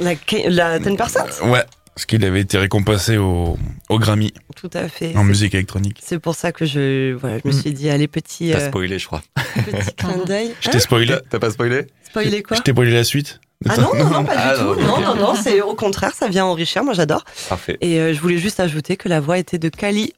La, 0.00 0.14
la 0.48 0.80
10%, 0.80 1.48
Ouais. 1.48 1.62
Parce 1.94 2.06
qu'il 2.06 2.24
avait 2.24 2.40
été 2.40 2.56
récompensé 2.56 3.18
au, 3.18 3.58
au 3.90 3.98
Grammy 3.98 4.32
tout 4.56 4.70
à 4.72 4.88
fait. 4.88 5.14
en 5.14 5.24
musique 5.24 5.54
électronique. 5.54 6.00
C'est 6.02 6.18
pour 6.18 6.34
ça 6.34 6.50
que 6.50 6.64
je, 6.64 7.12
voilà, 7.12 7.38
je 7.44 7.48
me 7.48 7.52
Mm. 7.52 7.60
suis 7.60 7.72
dit, 7.72 7.90
allez, 7.90 8.08
petit, 8.08 8.50
t'as 8.50 8.60
euh, 8.60 8.68
spoilé, 8.68 8.98
je 8.98 9.06
crois. 9.06 9.22
petit 9.54 9.92
clin 9.96 10.16
d'œil. 10.24 10.54
Je 10.60 10.70
t'ai 10.70 10.80
spoilé. 10.80 11.12
Hein 11.12 11.20
T'as 11.28 11.38
pas 11.38 11.50
spoilé 11.50 11.86
Spoiler 12.08 12.42
quoi 12.42 12.56
Je 12.56 12.62
t'ai 12.62 12.72
spoilé 12.72 12.92
la 12.92 13.04
suite. 13.04 13.40
Ah 13.68 13.76
non, 13.76 13.90
non, 13.94 14.10
non, 14.10 14.24
pas 14.24 14.32
Ah, 14.36 14.56
du 14.56 14.64
non, 14.64 14.74
tout. 14.74 14.80
Non, 14.80 15.00
non, 15.00 15.14
non, 15.14 15.34
c'est 15.40 15.60
au 15.60 15.74
contraire, 15.74 16.12
ça 16.14 16.28
vient 16.28 16.44
enrichir. 16.46 16.82
Moi, 16.82 16.94
j'adore. 16.94 17.24
Parfait. 17.48 17.76
Et 17.80 18.00
euh, 18.00 18.12
je 18.12 18.20
voulais 18.20 18.38
juste 18.38 18.58
ajouter 18.58 18.96
que 18.96 19.08
la 19.08 19.20
voix 19.20 19.38
était 19.38 19.58
de 19.58 19.68
Kali 19.68 20.12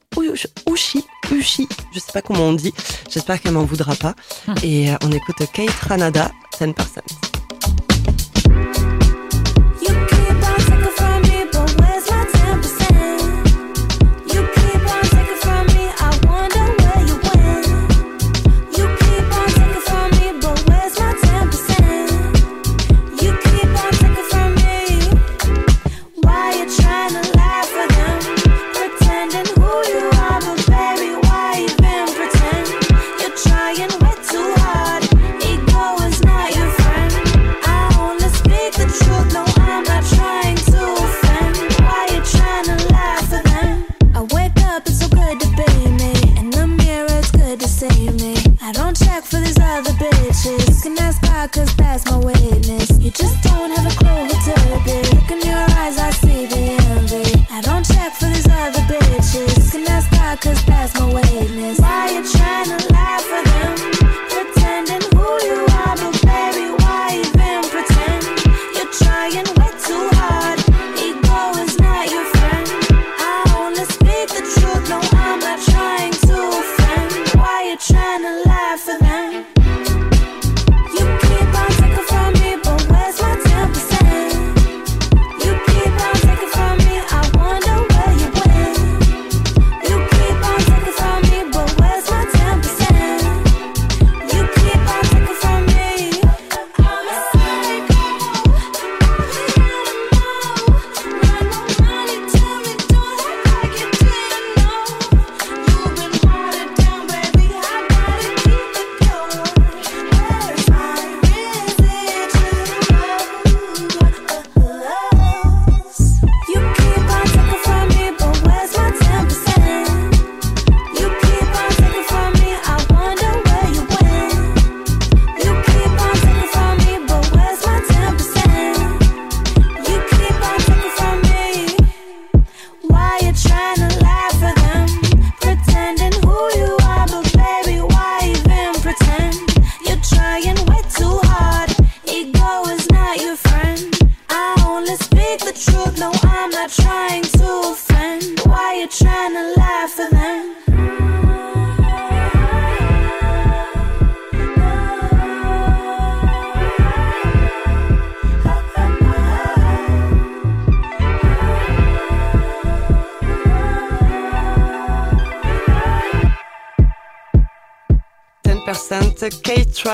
Ushi, 0.67 1.03
Ushi, 1.31 1.67
je 1.93 1.99
sais 1.99 2.11
pas 2.11 2.21
comment 2.23 2.47
on 2.47 2.53
dit. 2.53 2.73
J'espère 3.11 3.39
qu'elle 3.41 3.51
m'en 3.51 3.63
voudra 3.65 3.95
pas. 3.95 4.15
Et 4.63 4.89
euh, 4.89 4.95
on 5.03 5.11
écoute 5.11 5.35
Kate 5.53 5.69
Ranada, 5.87 6.31
10%. 6.59 6.73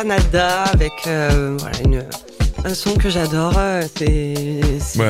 Avec 0.09 0.91
euh, 1.05 1.55
voilà, 1.59 1.77
une, 1.85 2.03
un 2.65 2.73
son 2.73 2.95
que 2.95 3.09
j'adore. 3.09 3.53
euh, 3.57 3.83
C'est 3.95 4.33
c'est 4.79 4.99
Ouais, 4.99 5.09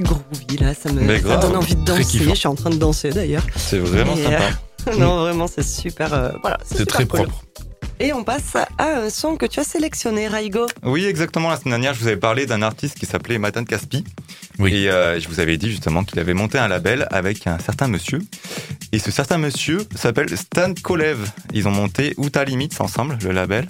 groovy 0.00 0.56
là, 0.58 0.72
ça 0.74 0.90
me 0.90 1.02
Mais 1.02 1.16
ça 1.16 1.22
grave, 1.22 1.40
donne 1.42 1.56
envie 1.56 1.74
de 1.76 1.84
danser. 1.84 2.18
Je 2.24 2.34
suis 2.34 2.46
en 2.48 2.54
train 2.54 2.70
de 2.70 2.76
danser 2.76 3.10
d'ailleurs. 3.10 3.44
C'est 3.56 3.78
vraiment 3.78 4.16
Et, 4.16 4.22
sympa. 4.22 4.44
euh, 4.88 4.96
non, 4.98 5.18
vraiment, 5.20 5.46
c'est 5.46 5.62
super. 5.62 6.14
euh, 6.14 6.30
voilà, 6.40 6.56
C'est 6.64 6.86
très 6.86 7.04
cool. 7.04 7.24
propre. 7.24 7.42
Et 8.00 8.12
on 8.14 8.24
passe 8.24 8.56
à 8.56 8.66
un 8.78 9.10
son 9.10 9.36
que 9.36 9.44
tu 9.46 9.60
as 9.60 9.64
sélectionné, 9.64 10.26
Raigo. 10.28 10.66
Oui, 10.82 11.04
exactement. 11.04 11.50
La 11.50 11.56
semaine 11.56 11.72
dernière, 11.74 11.92
je 11.94 12.00
vous 12.00 12.06
avais 12.08 12.16
parlé 12.16 12.46
d'un 12.46 12.62
artiste 12.62 12.98
qui 12.98 13.04
s'appelait 13.06 13.38
Matan 13.38 13.64
Caspi. 13.64 14.02
Oui. 14.58 14.74
Et 14.74 14.90
euh, 14.90 15.20
je 15.20 15.28
vous 15.28 15.38
avais 15.40 15.56
dit 15.58 15.70
justement 15.70 16.02
qu'il 16.04 16.18
avait 16.18 16.34
monté 16.34 16.58
un 16.58 16.68
label 16.68 17.06
avec 17.10 17.46
un 17.46 17.58
certain 17.58 17.86
monsieur. 17.86 18.18
Et 18.92 18.98
ce 18.98 19.10
certain 19.10 19.36
monsieur 19.38 19.86
s'appelle 19.94 20.36
Stan 20.36 20.72
Kolev. 20.82 21.18
Ils 21.52 21.68
ont 21.68 21.70
monté 21.70 22.14
Outa 22.16 22.44
Limits 22.44 22.70
ensemble, 22.80 23.18
le 23.22 23.30
label. 23.30 23.66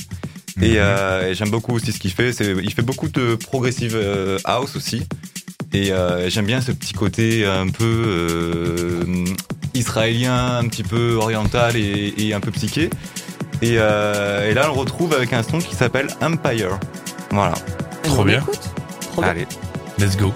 Et, 0.61 0.73
Mhm. 0.73 0.77
euh, 0.79 1.31
et 1.31 1.35
j'aime 1.35 1.51
beaucoup 1.51 1.73
aussi 1.75 1.93
ce 1.93 1.99
qu'il 1.99 2.11
fait. 2.13 2.33
C'est, 2.33 2.55
il 2.63 2.73
fait 2.73 2.83
beaucoup 2.83 3.09
de 3.09 3.37
progressive 3.37 3.95
euh, 3.97 4.39
house 4.45 4.77
aussi. 4.77 5.03
Et 5.73 5.93
euh, 5.93 6.29
j'aime 6.29 6.45
bien 6.45 6.61
ce 6.61 6.73
petit 6.73 6.93
côté 6.93 7.47
un 7.47 7.69
peu 7.69 7.85
euh, 7.85 9.25
israélien, 9.75 10.59
un 10.59 10.69
petit 10.69 10.83
peu 10.83 11.15
oriental 11.15 11.77
et, 11.77 12.13
et 12.19 12.35
un 12.35 12.41
peu 12.41 12.51
psyché. 12.51 12.91
Et, 13.63 13.77
euh, 13.79 14.51
et 14.51 14.55
là, 14.55 14.65
on 14.71 14.75
le 14.75 14.81
retrouve 14.81 15.15
avec 15.15 15.33
un 15.33 15.43
son 15.43 15.59
qui 15.59 15.75
s'appelle 15.75 16.09
Empire. 16.21 16.79
Voilà. 17.31 17.55
Trop 18.03 18.25
bien. 18.25 18.45
Trop 19.13 19.23
bien. 19.23 19.31
Allez. 19.31 19.47
Let's 19.99 20.17
go. 20.17 20.33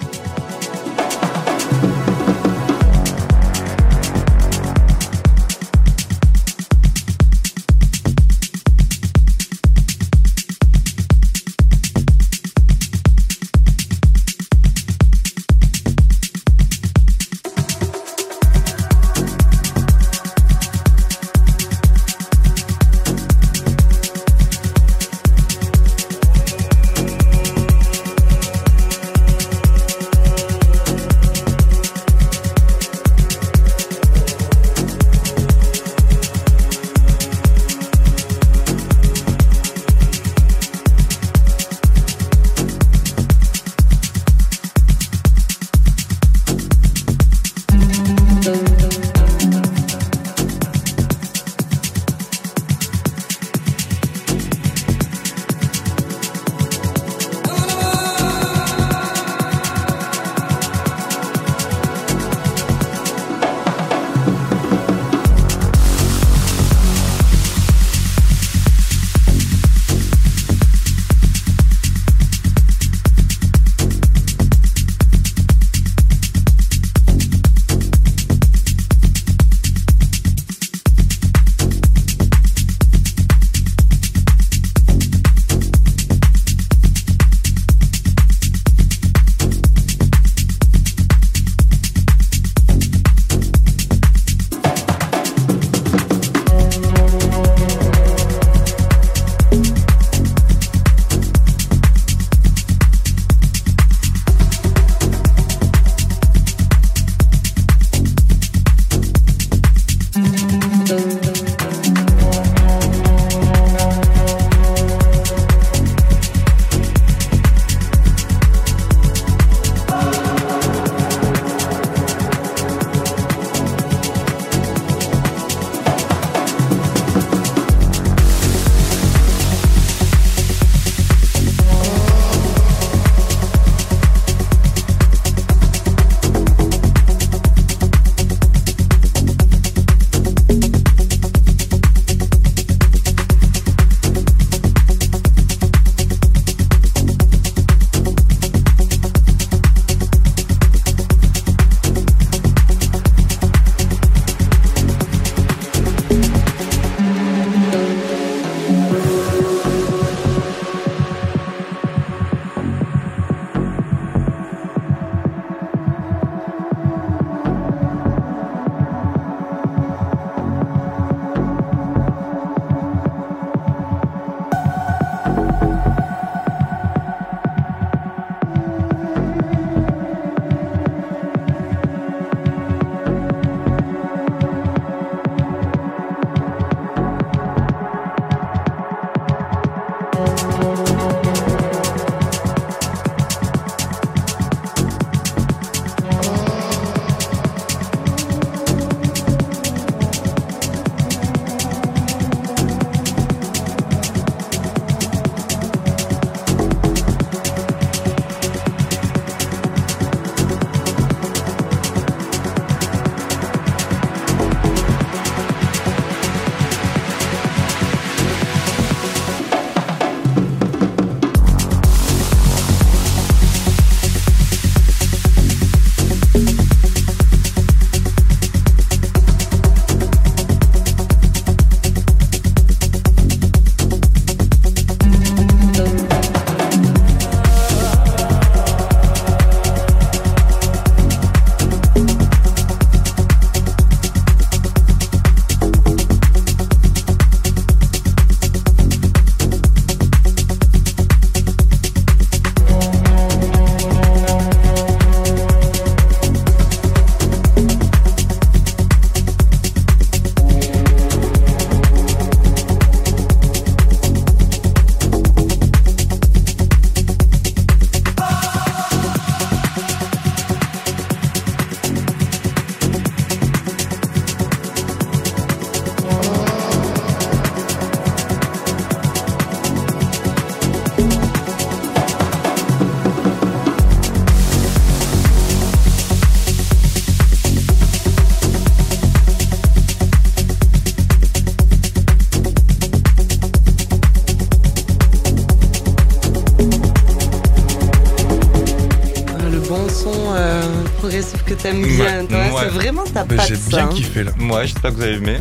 T'aimes 301.71 301.85
bien. 301.85 302.21
Ouais, 302.21 302.27
toi, 302.27 302.37
ouais. 302.37 302.51
C'est 302.59 302.69
vraiment 302.69 303.03
ta 303.03 303.23
patte, 303.25 303.47
J'ai 303.47 303.55
ça. 303.55 303.69
bien 303.69 303.85
hein. 303.85 303.89
kiffé 303.93 304.23
là. 304.23 304.31
Ouais, 304.39 304.67
j'espère 304.67 304.91
que 304.91 304.95
vous 304.95 305.03
avez 305.03 305.15
aimé. 305.15 305.37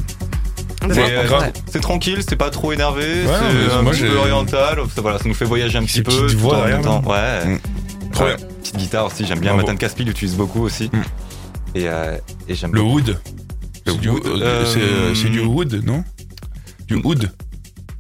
C'est 0.88 1.02
ouais. 1.02 1.52
euh, 1.74 1.80
tranquille, 1.80 2.20
c'est 2.28 2.36
pas 2.36 2.50
trop 2.50 2.72
énervé, 2.72 3.24
c'est 3.24 3.72
un 3.72 3.82
moi, 3.82 3.92
petit 3.92 4.02
peu 4.02 4.16
oriental. 4.16 4.78
Ça, 4.94 5.00
voilà, 5.00 5.18
ça 5.18 5.24
nous 5.26 5.34
fait 5.34 5.44
voyager 5.44 5.78
un 5.78 5.84
petit 5.84 6.02
peu. 6.02 6.12
petites 6.12 6.36
tout 6.36 6.38
voix 6.38 6.58
derrière, 6.58 6.80
temps. 6.80 7.02
Ouais. 7.04 7.44
Mm. 7.44 7.58
Trop 8.12 8.24
bien. 8.26 8.36
Petite 8.36 8.76
guitare 8.76 9.06
aussi, 9.06 9.26
j'aime 9.26 9.40
bien. 9.40 9.52
Bravo. 9.52 9.66
Matan 9.66 9.78
Caspi 9.78 10.04
l'utilise 10.04 10.36
beaucoup 10.36 10.62
aussi. 10.62 10.90
Mm. 10.92 11.02
Et, 11.74 11.88
euh, 11.88 12.16
et 12.48 12.54
j'aime 12.54 12.72
Le 12.72 12.82
wood. 12.82 13.18
C'est 13.84 13.98
du, 13.98 14.10
wood, 15.40 15.74
euh, 15.74 15.80
non? 15.84 16.04
Du 16.86 16.96
wood, 16.96 17.30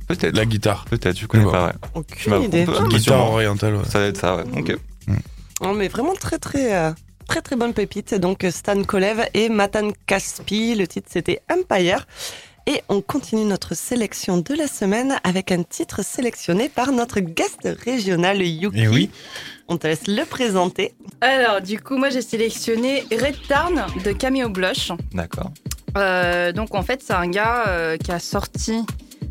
Peut-être. 0.08 0.36
la 0.36 0.44
guitare. 0.44 0.84
Peut-être, 0.88 1.18
je 1.18 1.26
connais 1.26 1.44
pas, 1.44 1.66
ouais. 1.66 1.72
Aucune 1.94 2.42
idée. 2.42 2.66
Guitare 2.88 3.30
orientale, 3.30 3.76
ouais. 3.76 3.84
Ça 3.88 3.98
va 3.98 4.04
être 4.06 4.18
ça, 4.18 4.36
ouais. 4.36 4.44
Ok. 4.56 4.76
Oh, 5.60 5.72
mais 5.74 5.88
vraiment 5.88 6.14
très 6.14 6.38
très 6.38 6.74
euh, 6.76 6.90
très 7.36 7.42
très 7.42 7.56
bonne 7.56 7.74
pépite. 7.74 8.14
Donc 8.14 8.46
Stan 8.48 8.82
Kolev 8.82 9.28
et 9.34 9.50
Matan 9.50 9.90
Kaspi. 10.06 10.74
Le 10.74 10.86
titre 10.86 11.08
c'était 11.10 11.42
Empire. 11.52 12.06
Et 12.66 12.80
on 12.88 13.02
continue 13.02 13.44
notre 13.44 13.76
sélection 13.76 14.38
de 14.38 14.54
la 14.54 14.66
semaine 14.66 15.20
avec 15.22 15.52
un 15.52 15.62
titre 15.62 16.02
sélectionné 16.02 16.70
par 16.70 16.92
notre 16.92 17.20
guest 17.20 17.68
régional 17.84 18.40
Yuki. 18.40 18.80
Et 18.80 18.88
oui. 18.88 19.10
On 19.68 19.76
te 19.76 19.86
laisse 19.86 20.06
le 20.06 20.24
présenter. 20.24 20.94
Alors, 21.20 21.60
du 21.60 21.78
coup, 21.78 21.98
moi 21.98 22.08
j'ai 22.08 22.22
sélectionné 22.22 23.04
Red 23.12 23.36
Tarn 23.46 23.84
de 24.02 24.12
Cameo 24.12 24.48
Blush. 24.48 24.92
D'accord. 25.12 25.50
Euh, 25.98 26.52
donc 26.52 26.74
en 26.74 26.82
fait, 26.82 27.02
c'est 27.02 27.12
un 27.12 27.28
gars 27.28 27.64
euh, 27.68 27.98
qui 27.98 28.12
a 28.12 28.18
sorti 28.18 28.80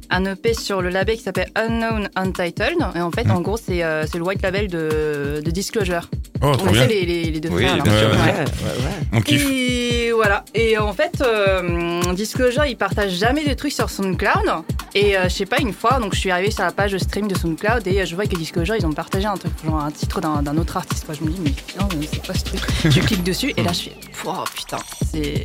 un 0.10 0.26
EP 0.26 0.54
sur 0.54 0.82
le 0.82 0.89
label 0.89 1.15
qui 1.18 1.24
s'appelle 1.24 1.50
Unknown 1.56 2.10
Untitled. 2.15 2.78
Et 2.96 3.02
en 3.02 3.12
fait, 3.12 3.30
en 3.30 3.41
gros, 3.41 3.58
c'est 3.58 3.84
euh, 3.84 4.06
c'est 4.06 4.18
le 4.18 4.24
white 4.24 4.41
label 4.41 4.68
de, 4.68 5.41
de 5.44 5.52
Disclosure. 5.52 6.10
Oh, 6.41 6.52
On 6.60 6.72
bien. 6.72 6.86
les, 6.86 7.06
les, 7.06 7.24
les 7.32 7.39
deux 7.39 7.50
Oui, 7.50 7.63
frères. 7.65 7.78
là. 7.78 7.84
Ouais, 7.84 7.91
Ouais, 7.91 8.44
ouais. 8.44 9.08
On 9.13 9.22
kiffe. 9.22 9.46
Et 9.50 10.12
voilà. 10.12 10.44
Et 10.54 10.78
en 10.78 10.91
fait, 10.94 11.22
euh, 11.22 12.02
Disclosure, 12.13 12.65
il 12.65 12.76
partage 12.78 13.12
jamais 13.13 13.46
de 13.46 13.54
trucs 13.54 13.72
sur 13.72 13.89
SoundCloud. 13.89 14.63
Et 14.94 15.18
euh, 15.18 15.24
je 15.26 15.30
sais 15.30 15.46
pas, 15.46 15.60
une 15.60 15.74
fois, 15.74 16.00
donc 16.00 16.13
je 16.13 16.20
suis 16.20 16.32
arrivée 16.32 16.52
sur 16.52 16.63
la 16.63 16.72
page 16.72 16.91
de 16.91 16.98
stream 16.98 17.28
de 17.28 17.36
SoundCloud 17.38 17.86
et 17.88 18.02
euh, 18.02 18.06
je 18.06 18.15
vois 18.15 18.26
que 18.26 18.36
Disclosure, 18.36 18.76
ils 18.78 18.86
ont 18.86 18.94
partagé 18.94 19.26
un 19.26 19.36
truc, 19.36 19.52
genre 19.65 19.80
un 19.84 19.91
titre 19.91 20.22
d'un 20.22 20.41
d'un 20.44 20.58
autre 20.58 20.78
artiste. 20.78 21.06
Quoi. 21.06 21.15
Je 21.20 21.24
me 21.26 21.30
dis, 21.32 21.39
mais 21.44 21.50
putain, 21.52 21.88
mais 22.00 22.08
c'est 22.12 22.26
quoi 22.26 22.34
ce 22.36 22.44
truc? 22.44 22.62
Je 22.86 23.00
clique 23.02 23.24
dessus 23.24 23.54
et 23.58 23.63
là, 23.63 23.72
je 23.74 23.84
fais, 23.89 23.96
oh 24.26 24.44
putain, 24.56 24.78
c'est. 25.12 25.44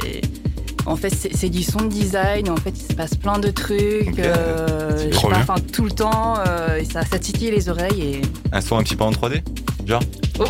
En 0.90 0.96
fait, 0.96 1.10
c'est 1.10 1.48
du 1.48 1.62
son 1.62 1.84
design. 1.84 2.50
En 2.50 2.56
fait, 2.56 2.74
il 2.76 2.82
se 2.90 2.94
passe 2.94 3.14
plein 3.14 3.38
de 3.38 3.50
trucs. 3.50 4.18
Euh, 4.18 5.08
je 5.10 5.18
pas, 5.20 5.28
bien. 5.28 5.38
enfin, 5.38 5.54
tout 5.72 5.84
le 5.84 5.90
temps. 5.92 6.34
euh, 6.46 6.76
et 6.78 6.84
ça, 6.84 7.02
ça 7.04 7.18
titille 7.18 7.50
les 7.50 7.68
oreilles. 7.68 8.02
Et... 8.02 8.22
Un 8.52 8.60
son 8.60 8.76
un 8.76 8.82
petit 8.82 8.96
peu 8.96 9.04
en 9.04 9.10
3D 9.12 9.42
Genre 9.86 10.02
Oh. 10.40 10.44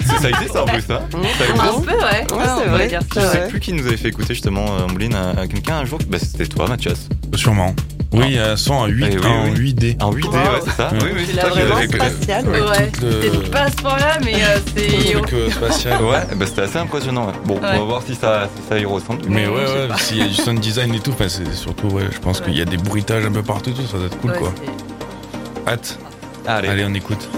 C'est 0.00 0.18
ça 0.22 0.28
été 0.30 0.48
ça 0.50 0.62
en 0.62 0.66
plus, 0.66 0.80
ça 0.80 1.02
Ça 1.12 1.44
a 1.44 1.48
été 1.48 1.60
Un 1.60 1.80
peu, 1.80 1.92
ouais. 1.92 2.00
Ouais, 2.00 2.26
on 2.32 2.58
c'est 2.62 2.68
vrai. 2.68 2.86
dire 2.88 3.00
Je 3.14 3.20
ça. 3.20 3.32
sais 3.32 3.40
Ouais. 3.42 3.48
plus 3.48 3.60
qui 3.60 3.72
nous 3.74 3.86
avait 3.86 3.96
fait 3.98 4.08
écouter 4.08 4.32
justement 4.34 4.64
euh, 4.78 4.84
Ambline 4.84 5.14
à, 5.14 5.30
à 5.40 5.46
quelqu'un 5.46 5.76
un 5.78 5.84
jour. 5.84 5.98
Bah, 6.08 6.18
c'était 6.18 6.46
toi, 6.46 6.66
Mathias. 6.66 7.08
Sûrement. 7.34 7.74
Oui, 8.12 8.24
il 8.28 8.34
y 8.34 8.38
a 8.38 8.52
un 8.52 8.56
son 8.56 8.72
en 8.74 8.86
8, 8.86 9.06
Eh 9.12 9.18
oui, 9.18 9.26
en 9.26 9.44
oui. 9.50 9.72
8D. 9.74 10.02
En 10.02 10.12
8D, 10.12 10.26
Wow. 10.28 10.32
ouais, 10.32 10.60
c'est 10.64 10.70
ça. 10.70 10.88
Oui, 10.92 10.98
oui, 11.14 11.22
C'est 11.26 11.36
la 11.36 11.42
toi 11.42 11.50
qui 11.50 11.58
vraiment 11.58 11.74
l'avais 11.74 11.84
écouté. 11.86 12.06
spatial. 12.10 12.48
Ouais, 12.48 12.90
le- 13.02 13.22
c'est 13.44 13.50
pas 13.50 13.60
à 13.60 13.70
ce 13.70 13.76
point-là, 13.76 14.18
mais 14.24 14.34
euh, 14.34 14.58
Le 14.76 14.80
c'est. 14.80 15.12
truc 15.12 15.52
spatial. 15.52 16.02
Ouais, 16.02 16.20
bah, 16.36 16.46
c'était 16.46 16.62
assez 16.62 16.78
impressionnant. 16.78 17.26
ouais. 17.26 17.32
Bon, 17.44 17.58
on 17.58 17.60
va 17.60 17.78
voir 17.84 18.02
si 18.06 18.14
ça, 18.14 18.48
si 18.56 18.62
ça 18.68 18.78
y 18.78 18.84
ressemble. 18.86 19.20
Mais 19.28 19.46
ouais, 19.46 19.52
ouais, 19.56 19.88
s'il 19.98 20.18
y 20.18 20.22
a 20.22 20.26
du 20.26 20.34
sound 20.34 20.58
design 20.58 20.94
et 20.94 21.00
tout, 21.00 21.10
enfin, 21.10 21.28
c'est 21.28 21.52
surtout, 21.54 21.88
ouais, 21.88 22.04
je 22.10 22.18
pense 22.18 22.38
Ouais. 22.40 22.46
qu'il 22.46 22.56
y 22.58 22.62
a 22.62 22.64
des 22.64 22.78
bruitages 22.78 23.26
un 23.26 23.32
peu 23.32 23.42
partout, 23.42 23.72
tout, 23.72 23.82
ça 23.86 23.98
doit 23.98 24.06
être 24.06 24.18
cool, 24.20 24.30
Ouais, 24.32 24.38
quoi. 24.38 24.52
Hâte. 25.66 25.98
Allez, 26.46 26.68
Allez, 26.68 26.84
on 26.88 26.94
écoute. 26.94 27.28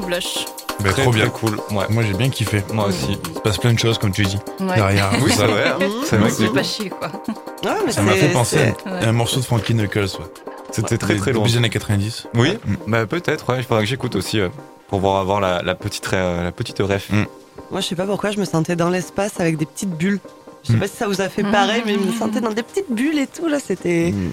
Blush. 0.00 0.44
Bah, 0.82 0.90
Très, 0.90 1.02
trop 1.02 1.12
bien. 1.12 1.28
très 1.28 1.38
cool. 1.40 1.56
Ouais. 1.70 1.84
Moi, 1.90 2.02
j'ai 2.02 2.14
bien 2.14 2.28
kiffé. 2.30 2.62
Moi 2.72 2.86
aussi. 2.86 3.18
Il 3.28 3.34
se 3.34 3.40
passe 3.40 3.58
plein 3.58 3.72
de 3.72 3.78
choses, 3.78 3.98
comme 3.98 4.10
tu 4.12 4.24
dis. 4.24 4.38
Ouais. 4.60 4.74
Derrière. 4.74 5.10
Oui, 5.22 5.30
ça, 5.30 5.36
c'est 5.46 5.46
vrai. 5.52 5.64
hein. 5.68 5.78
C'est 6.04 6.16
vrai 6.16 6.28
que 6.30 6.34
C'est 6.34 6.46
c'est 6.46 6.52
pas 6.52 6.62
chier, 6.62 6.90
quoi. 6.90 7.10
Ah, 7.66 7.76
mais 7.86 7.92
ça 7.92 8.02
m'a 8.02 8.12
c'est- 8.12 8.18
fait 8.18 8.28
penser 8.32 8.56
c'est- 8.56 8.88
à 8.88 8.92
Ouais. 9.00 9.04
un 9.06 9.12
morceau 9.12 9.40
de 9.40 9.44
Frankie 9.44 9.72
Knuckles. 9.74 10.00
Ouais. 10.00 10.26
C'était 10.72 10.98
très 10.98 11.16
très 11.16 11.32
long. 11.32 11.42
Début 11.42 11.52
des 11.52 11.58
années 11.58 11.70
90. 11.70 12.26
Oui, 12.34 12.58
Mm. 12.66 12.74
bah 12.88 13.06
peut-être, 13.06 13.48
ouais, 13.50 13.58
il 13.58 13.62
faudra 13.64 13.82
que 13.82 13.88
j'écoute 13.88 14.16
aussi 14.16 14.40
euh, 14.40 14.48
pour 14.88 14.98
voir 14.98 15.20
avoir 15.20 15.40
la, 15.40 15.62
la 15.62 15.74
petite, 15.76 16.10
euh, 16.12 16.42
la 16.44 16.50
petite 16.52 16.80
ref. 16.80 17.10
Mm. 17.10 17.24
Moi, 17.70 17.80
je 17.80 17.86
sais 17.86 17.94
pas 17.94 18.06
pourquoi, 18.06 18.32
je 18.32 18.38
me 18.40 18.44
sentais 18.44 18.74
dans 18.74 18.90
l'espace 18.90 19.38
avec 19.38 19.56
des 19.56 19.66
petites 19.66 19.96
bulles. 19.96 20.18
Je 20.64 20.72
sais 20.72 20.76
Mm. 20.76 20.80
pas 20.80 20.88
si 20.88 20.96
ça 20.96 21.06
vous 21.06 21.20
a 21.20 21.28
fait 21.28 21.44
pareil, 21.44 21.82
mais 21.86 21.94
je 21.94 21.98
me 22.00 22.12
sentais 22.12 22.40
dans 22.40 22.50
des 22.50 22.64
petites 22.64 22.90
bulles 22.90 23.18
et 23.18 23.28
tout, 23.28 23.46
là, 23.46 23.58
c'était... 23.64 24.10
Mm. 24.12 24.32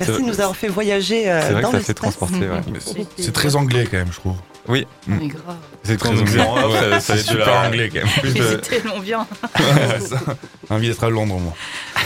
Merci 0.00 0.12
C'est- 0.14 0.22
de 0.22 0.26
nous 0.28 0.40
avoir 0.40 0.54
fait 0.54 0.68
voyager 0.68 1.28
euh, 1.30 1.40
C'est 1.42 1.52
vrai 1.54 1.62
dans 1.62 1.70
que 1.72 1.78
ça 1.78 1.82
fait 1.82 1.92
l'espace. 1.92 2.16
transporter, 2.16 2.48
ouais. 2.48 2.60
Mais 2.72 2.78
c'est- 2.80 3.06
C'est 3.24 3.32
très 3.32 3.56
anglais 3.56 3.88
quand 3.90 3.96
même, 3.96 4.12
je 4.12 4.20
trouve. 4.20 4.34
Oui, 4.68 4.86
Mm. 5.06 5.16
Mais 5.20 5.28
grave. 5.28 5.56
c'est 5.82 5.96
Très 5.96 6.10
Ouais, 6.10 6.26
ça- 6.26 7.00
ça 7.00 7.00
c'est 7.00 7.12
va 7.12 7.18
être 7.18 7.24
de 7.26 7.30
super 7.30 7.46
la- 7.46 7.66
anglais 7.68 7.88
quand 7.92 7.98
même. 8.04 8.08
Plus 8.20 8.34
Mais 8.34 8.40
de- 8.40 8.46
c'est 8.46 8.60
tellement 8.80 8.98
bien. 8.98 9.26
Envie 10.70 10.88
d'être 10.88 11.04
à 11.04 11.08
Londres, 11.10 11.38
moi. 11.38 11.54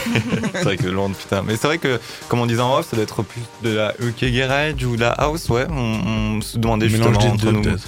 C'est 0.53 0.63
vrai 0.63 0.77
que 0.77 0.87
Londres, 0.87 1.15
putain. 1.17 1.43
Mais 1.43 1.55
c'est 1.57 1.67
vrai 1.67 1.77
que, 1.77 1.99
comme 2.29 2.39
on 2.39 2.45
disait 2.45 2.61
en 2.61 2.77
off, 2.77 2.89
ça 2.89 2.95
doit 2.95 3.03
être 3.03 3.23
plus 3.23 3.41
de 3.63 3.75
la 3.75 3.93
UK 3.99 4.31
Garage 4.33 4.83
ou 4.85 4.95
de 4.95 5.01
la 5.01 5.11
House, 5.11 5.49
ouais. 5.49 5.65
On, 5.69 6.35
on 6.37 6.41
se 6.41 6.57
demandait 6.57 6.87
justement 6.89 7.09
Mélange 7.11 7.23
des 7.25 7.29
entre 7.29 7.45
deux, 7.45 7.51
nous. 7.51 7.61
peut-être. 7.63 7.87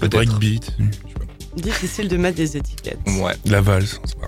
Peut-être. 0.00 0.10
Breakbeat. 0.14 0.72
je 0.78 0.84
sais 0.84 1.00
pas. 1.14 1.62
Difficile 1.62 2.08
de 2.08 2.16
mettre 2.16 2.36
des 2.36 2.56
étiquettes. 2.56 2.98
Ouais. 3.20 3.32
La 3.46 3.60
valse, 3.60 4.00
on 4.02 4.06
sait 4.06 4.14
pas. 4.16 4.26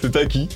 C'est 0.00 0.16
à 0.16 0.26
qui 0.26 0.48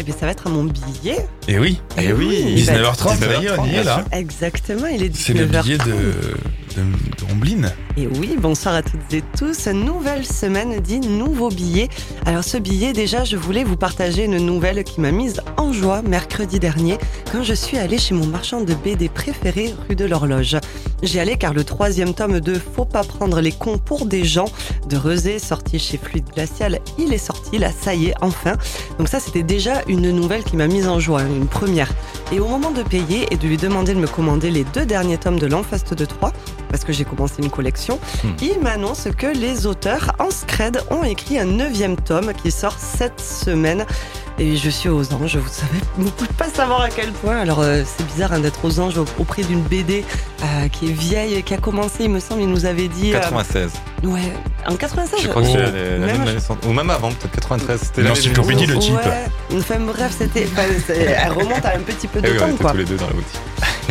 Et 0.00 0.02
bien, 0.02 0.14
ça 0.18 0.24
va 0.24 0.32
être 0.32 0.46
à 0.46 0.50
mon 0.50 0.64
billet. 0.64 1.26
Et 1.46 1.58
oui, 1.58 1.78
Eh 2.00 2.14
oui, 2.14 2.54
19h30, 2.56 3.18
ça 3.18 3.42
y 3.42 3.44
est, 3.46 3.58
on 3.58 3.66
y 3.66 3.74
est 3.74 3.84
là. 3.84 4.02
Exactement, 4.12 4.86
il 4.86 5.02
est 5.02 5.08
19h30. 5.10 5.14
C'est 5.18 5.34
le 5.34 5.44
billet 5.44 5.76
de, 5.76 5.84
de, 5.84 6.82
de 7.18 7.24
Rombline. 7.28 7.70
Et 7.98 8.06
oui, 8.06 8.34
bonsoir 8.38 8.76
à 8.76 8.82
toutes 8.82 9.12
et 9.12 9.22
tous. 9.36 9.66
Nouvelle 9.66 10.24
semaine 10.24 10.80
dit 10.80 11.00
nouveau 11.00 11.50
billet. 11.50 11.90
Alors 12.24 12.44
ce 12.44 12.56
billet, 12.56 12.94
déjà, 12.94 13.24
je 13.24 13.36
voulais 13.36 13.62
vous 13.62 13.76
partager 13.76 14.24
une 14.24 14.38
nouvelle 14.38 14.84
qui 14.84 15.02
m'a 15.02 15.10
mise 15.10 15.42
en 15.58 15.70
joie 15.74 16.00
mercredi 16.00 16.58
dernier 16.58 16.96
quand 17.30 17.42
je 17.42 17.52
suis 17.52 17.76
allée 17.76 17.98
chez 17.98 18.14
mon 18.14 18.26
marchand 18.26 18.62
de 18.62 18.72
BD 18.72 19.10
préféré 19.10 19.74
rue 19.86 19.96
de 19.96 20.06
l'Horloge. 20.06 20.56
J'y 21.02 21.18
allais 21.18 21.36
car 21.36 21.54
le 21.54 21.64
troisième 21.64 22.12
tome 22.12 22.40
de 22.40 22.54
Faut 22.54 22.84
pas 22.84 23.04
prendre 23.04 23.40
les 23.40 23.52
cons 23.52 23.78
pour 23.78 24.04
des 24.04 24.24
gens 24.24 24.46
de 24.88 24.96
Rezé, 24.96 25.38
sorti 25.38 25.78
chez 25.78 25.96
Fluide 25.96 26.28
Glacial, 26.34 26.80
il 26.98 27.12
est 27.12 27.18
sorti 27.18 27.58
là, 27.58 27.70
ça 27.70 27.94
y 27.94 28.08
est, 28.08 28.14
enfin. 28.20 28.56
Donc 28.98 29.08
ça, 29.08 29.18
c'était 29.18 29.42
déjà 29.42 29.82
une 29.86 30.10
nouvelle 30.10 30.44
qui 30.44 30.56
m'a 30.56 30.66
mise 30.66 30.88
en 30.88 31.00
joie, 31.00 31.22
une 31.22 31.46
première. 31.46 31.90
Et 32.32 32.38
au 32.38 32.48
moment 32.48 32.70
de 32.70 32.82
payer 32.82 33.26
et 33.30 33.36
de 33.36 33.46
lui 33.48 33.56
demander 33.56 33.94
de 33.94 33.98
me 33.98 34.06
commander 34.06 34.50
les 34.50 34.64
deux 34.64 34.84
derniers 34.84 35.18
tomes 35.18 35.38
de 35.38 35.46
l'Enfast 35.46 35.94
de 35.94 36.04
3, 36.04 36.32
parce 36.68 36.84
que 36.84 36.92
j'ai 36.92 37.04
commencé 37.04 37.42
une 37.42 37.50
collection, 37.50 37.98
il 38.42 38.60
m'annonce 38.60 39.08
que 39.16 39.26
les 39.26 39.66
auteurs 39.66 40.12
en 40.18 40.30
scred 40.30 40.82
ont 40.90 41.02
écrit 41.02 41.38
un 41.38 41.46
neuvième 41.46 41.96
tome 41.96 42.32
qui 42.34 42.50
sort 42.50 42.76
cette 42.78 43.20
semaine. 43.20 43.86
Et 44.38 44.56
je 44.56 44.70
suis 44.70 44.88
aux 44.88 45.12
anges, 45.12 45.36
vous 45.36 45.48
savez, 45.48 45.78
vous 45.98 46.04
ne 46.06 46.10
pouvez 46.10 46.30
pas 46.32 46.48
savoir 46.48 46.80
à 46.82 46.88
quel 46.88 47.12
point. 47.12 47.36
Alors 47.36 47.60
euh, 47.60 47.82
c'est 47.84 48.06
bizarre 48.06 48.32
hein, 48.32 48.40
d'être 48.40 48.64
aux 48.64 48.80
anges 48.80 48.96
au- 48.96 49.04
auprès 49.18 49.42
d'une 49.42 49.60
BD 49.60 50.02
euh, 50.42 50.68
qui 50.68 50.86
est 50.88 50.92
vieille, 50.92 51.42
qui 51.42 51.52
a 51.52 51.58
commencé, 51.58 52.04
il 52.04 52.10
me 52.10 52.20
semble, 52.20 52.40
il 52.42 52.48
nous 52.48 52.64
avait 52.64 52.88
dit... 52.88 53.10
euh, 53.12 53.20
96. 53.20 53.70
ouais, 54.04 54.20
en 54.66 54.76
96 54.76 55.20
Je 55.22 55.28
crois 55.28 55.42
que 55.42 55.46
oh, 55.48 55.50
c'est 55.52 55.60
l'année- 55.60 55.98
l'année 55.98 56.12
même- 56.18 56.24
de 56.24 56.32
naissance. 56.32 56.56
Ou 56.66 56.72
même 56.72 56.88
avant, 56.88 57.10
peut-être 57.10 57.32
93. 57.34 57.80
C'était 57.82 58.00
l'année 58.02 58.14
L'encyclopédie, 58.14 58.66
de 58.66 58.72
le 58.72 58.78
type. 58.78 58.94
Ouais, 58.94 59.58
enfin 59.58 59.80
bref, 59.80 60.14
c'était, 60.16 60.46
elle 60.96 61.32
remonte 61.32 61.64
à 61.66 61.74
un 61.76 61.80
petit 61.80 62.06
peu 62.06 62.20
de 62.22 62.28
Eh 62.28 62.36
on 62.36 62.38
temps 62.40 62.46
était 62.48 62.56
quoi. 62.62 62.70
tous 62.72 62.76
les 62.78 62.84
deux 62.84 62.96
dans 62.96 63.06
la 63.08 63.12
boutique. 63.12 63.40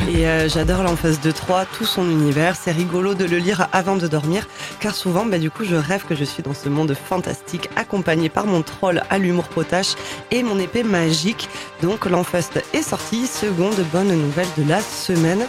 Et 0.08 0.28
euh, 0.28 0.48
j'adore 0.50 0.84
l'Enfance 0.84 1.20
de 1.20 1.32
3, 1.32 1.66
tout 1.66 1.86
son 1.86 2.10
univers. 2.10 2.56
C'est 2.56 2.72
rigolo 2.72 3.14
de 3.14 3.26
le 3.26 3.38
lire 3.38 3.68
avant 3.72 3.96
de 3.96 4.08
dormir, 4.08 4.48
car 4.80 4.96
souvent, 4.96 5.26
bah, 5.26 5.38
du 5.38 5.52
coup, 5.52 5.64
je 5.66 5.76
rêve 5.76 6.06
que 6.06 6.16
je 6.16 6.24
suis 6.24 6.42
dans 6.42 6.54
ce 6.54 6.70
monde 6.70 6.96
fantastique, 6.96 7.70
accompagné 7.76 8.30
par 8.30 8.46
mon 8.46 8.62
troll 8.62 9.04
à 9.10 9.18
l'humour 9.18 9.50
potache 9.50 9.96
et 10.32 10.44
mon 10.44 10.58
épée 10.60 10.84
magique. 10.84 11.50
Donc, 11.82 12.06
l'Enfast 12.06 12.64
est 12.74 12.82
sorti, 12.82 13.28
seconde 13.28 13.80
bonne 13.92 14.14
nouvelle 14.14 14.48
de 14.58 14.68
la 14.68 14.82
semaine. 14.82 15.46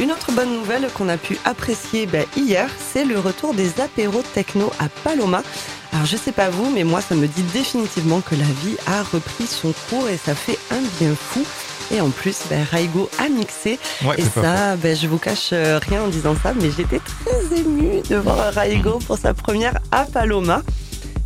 Une 0.00 0.12
autre 0.12 0.32
bonne 0.32 0.52
nouvelle 0.52 0.88
qu'on 0.94 1.08
a 1.08 1.16
pu 1.16 1.38
apprécier 1.44 2.06
bah, 2.06 2.18
hier, 2.36 2.68
c'est 2.78 3.04
le 3.04 3.18
retour 3.18 3.54
des 3.54 3.80
apéros 3.80 4.22
techno 4.34 4.70
à 4.78 4.88
Paloma. 4.88 5.42
Alors 5.92 6.06
je 6.06 6.16
sais 6.16 6.32
pas 6.32 6.50
vous, 6.50 6.70
mais 6.70 6.82
moi 6.82 7.00
ça 7.00 7.14
me 7.14 7.28
dit 7.28 7.44
définitivement 7.52 8.20
que 8.20 8.34
la 8.34 8.42
vie 8.42 8.76
a 8.86 9.04
repris 9.04 9.46
son 9.46 9.72
cours 9.88 10.08
et 10.08 10.16
ça 10.16 10.34
fait 10.34 10.58
un 10.72 10.80
bien 10.98 11.14
fou. 11.14 11.44
Et 11.90 12.00
en 12.00 12.10
plus, 12.10 12.38
ben, 12.48 12.64
Raigo 12.70 13.08
a 13.18 13.28
mixé. 13.28 13.78
Ouais, 14.04 14.16
et 14.18 14.22
ça, 14.22 14.76
ben, 14.76 14.96
je 14.96 15.06
vous 15.06 15.18
cache 15.18 15.50
euh, 15.52 15.78
rien 15.78 16.02
en 16.02 16.08
disant 16.08 16.34
ça, 16.42 16.52
mais 16.54 16.70
j'étais 16.70 17.00
très 17.00 17.60
émue 17.60 18.00
de 18.08 18.16
voir 18.16 18.52
Raigo 18.52 18.98
pour 19.06 19.18
sa 19.18 19.34
première 19.34 19.78
à 19.90 20.04
Paloma. 20.04 20.62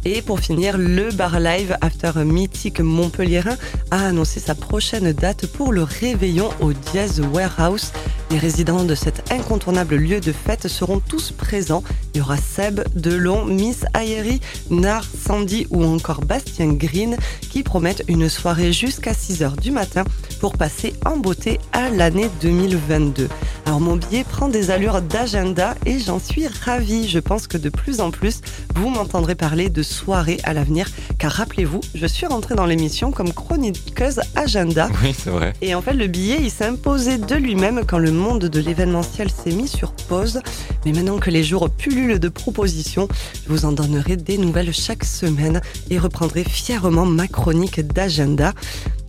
Et 0.04 0.22
pour 0.22 0.38
finir, 0.40 0.78
le 0.78 1.11
bar 1.11 1.40
live 1.40 1.76
After 1.80 2.12
Mythique 2.24 2.80
Montpellierin 2.80 3.56
a 3.90 4.06
annoncé 4.06 4.38
sa 4.38 4.54
prochaine 4.54 5.12
date 5.12 5.46
pour 5.46 5.72
le 5.72 5.82
réveillon 5.82 6.50
au 6.61 6.72
Diaz 6.72 7.20
Warehouse. 7.20 7.92
Les 8.30 8.38
résidents 8.38 8.84
de 8.84 8.94
cet 8.94 9.32
incontournable 9.32 9.96
lieu 9.96 10.20
de 10.20 10.32
fête 10.32 10.68
seront 10.68 11.00
tous 11.00 11.32
présents. 11.32 11.82
Il 12.14 12.18
y 12.18 12.20
aura 12.20 12.37
Seb, 12.37 12.80
Delon, 12.94 13.44
Miss 13.46 13.87
Ayeri, 13.94 14.40
Nar, 14.70 15.04
Sandy 15.04 15.66
ou 15.70 15.82
encore 15.82 16.20
Bastien 16.20 16.74
Green 16.74 17.16
qui 17.50 17.62
promettent 17.62 18.04
une 18.06 18.28
soirée 18.28 18.72
jusqu'à 18.72 19.12
6h 19.12 19.58
du 19.61 19.70
matin 19.70 20.04
pour 20.40 20.56
passer 20.56 20.94
en 21.06 21.16
beauté 21.16 21.58
à 21.72 21.88
l'année 21.88 22.30
2022. 22.42 23.28
Alors 23.64 23.80
mon 23.80 23.96
billet 23.96 24.24
prend 24.24 24.48
des 24.48 24.70
allures 24.70 25.02
d'agenda 25.02 25.74
et 25.87 25.98
j'en 25.98 26.18
suis 26.18 26.46
ravie. 26.46 27.08
Je 27.08 27.18
pense 27.18 27.46
que 27.46 27.58
de 27.58 27.68
plus 27.68 28.00
en 28.00 28.11
plus, 28.11 28.40
vous 28.74 28.90
m'entendrez 28.90 29.34
parler 29.34 29.70
de 29.70 29.82
soirées 29.88 30.38
à 30.44 30.53
l'avenir 30.53 30.88
car 31.18 31.33
rappelez-vous, 31.33 31.81
je 31.94 32.07
suis 32.07 32.27
rentrée 32.27 32.55
dans 32.55 32.66
l'émission 32.66 33.11
comme 33.11 33.33
chroniqueuse 33.33 34.20
agenda. 34.37 34.88
Oui, 35.03 35.14
c'est 35.16 35.31
vrai. 35.31 35.53
Et 35.62 35.74
en 35.74 35.83
fait, 35.83 35.94
le 35.94 36.09
billet, 36.09 36.38
il 36.40 36.51
s'est 36.51 36.64
imposé 36.64 37.18
de 37.18 37.35
lui-même 37.37 37.83
quand 37.87 37.98
le 37.98 38.11
monde 38.11 38.46
de 38.46 38.61
l'événementiel 38.61 39.31
s'est 39.31 39.53
mis 39.53 39.68
sur 39.68 39.92
pause. 39.92 40.40
Mais 40.85 40.92
maintenant 40.92 41.18
que 41.18 41.31
les 41.31 41.44
jours 41.44 41.70
pullulent 41.70 42.18
de 42.18 42.29
propositions, 42.29 43.09
je 43.44 43.53
vous 43.53 43.64
en 43.64 43.72
donnerai 43.72 44.16
des 44.16 44.38
nouvelles 44.38 44.72
chaque 44.72 45.05
semaine 45.05 45.61
et 45.90 45.98
reprendrai 45.98 46.44
fièrement 46.44 47.07
ma 47.07 47.29
chronique 47.29 47.81
d'agenda. 47.81 48.53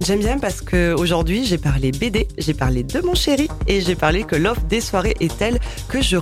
J'aime 0.01 0.19
bien 0.19 0.39
parce 0.39 0.61
que 0.61 0.93
aujourd'hui 0.93 1.45
j'ai 1.45 1.57
parlé 1.57 1.91
BD, 1.91 2.27
j'ai 2.37 2.53
parlé 2.53 2.83
de 2.83 3.01
mon 3.01 3.15
chéri 3.15 3.49
et 3.67 3.81
j'ai 3.81 3.95
parlé 3.95 4.23
que 4.23 4.35
l'offre 4.35 4.61
des 4.61 4.81
soirées 4.81 5.15
est 5.19 5.37
telle 5.37 5.59
que 5.89 6.01
je, 6.01 6.17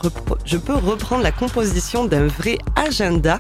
je 0.46 0.58
peux 0.58 0.74
reprendre 0.74 1.24
la 1.24 1.32
composition 1.32 2.06
d'un 2.06 2.28
vrai 2.28 2.58
agenda. 2.76 3.38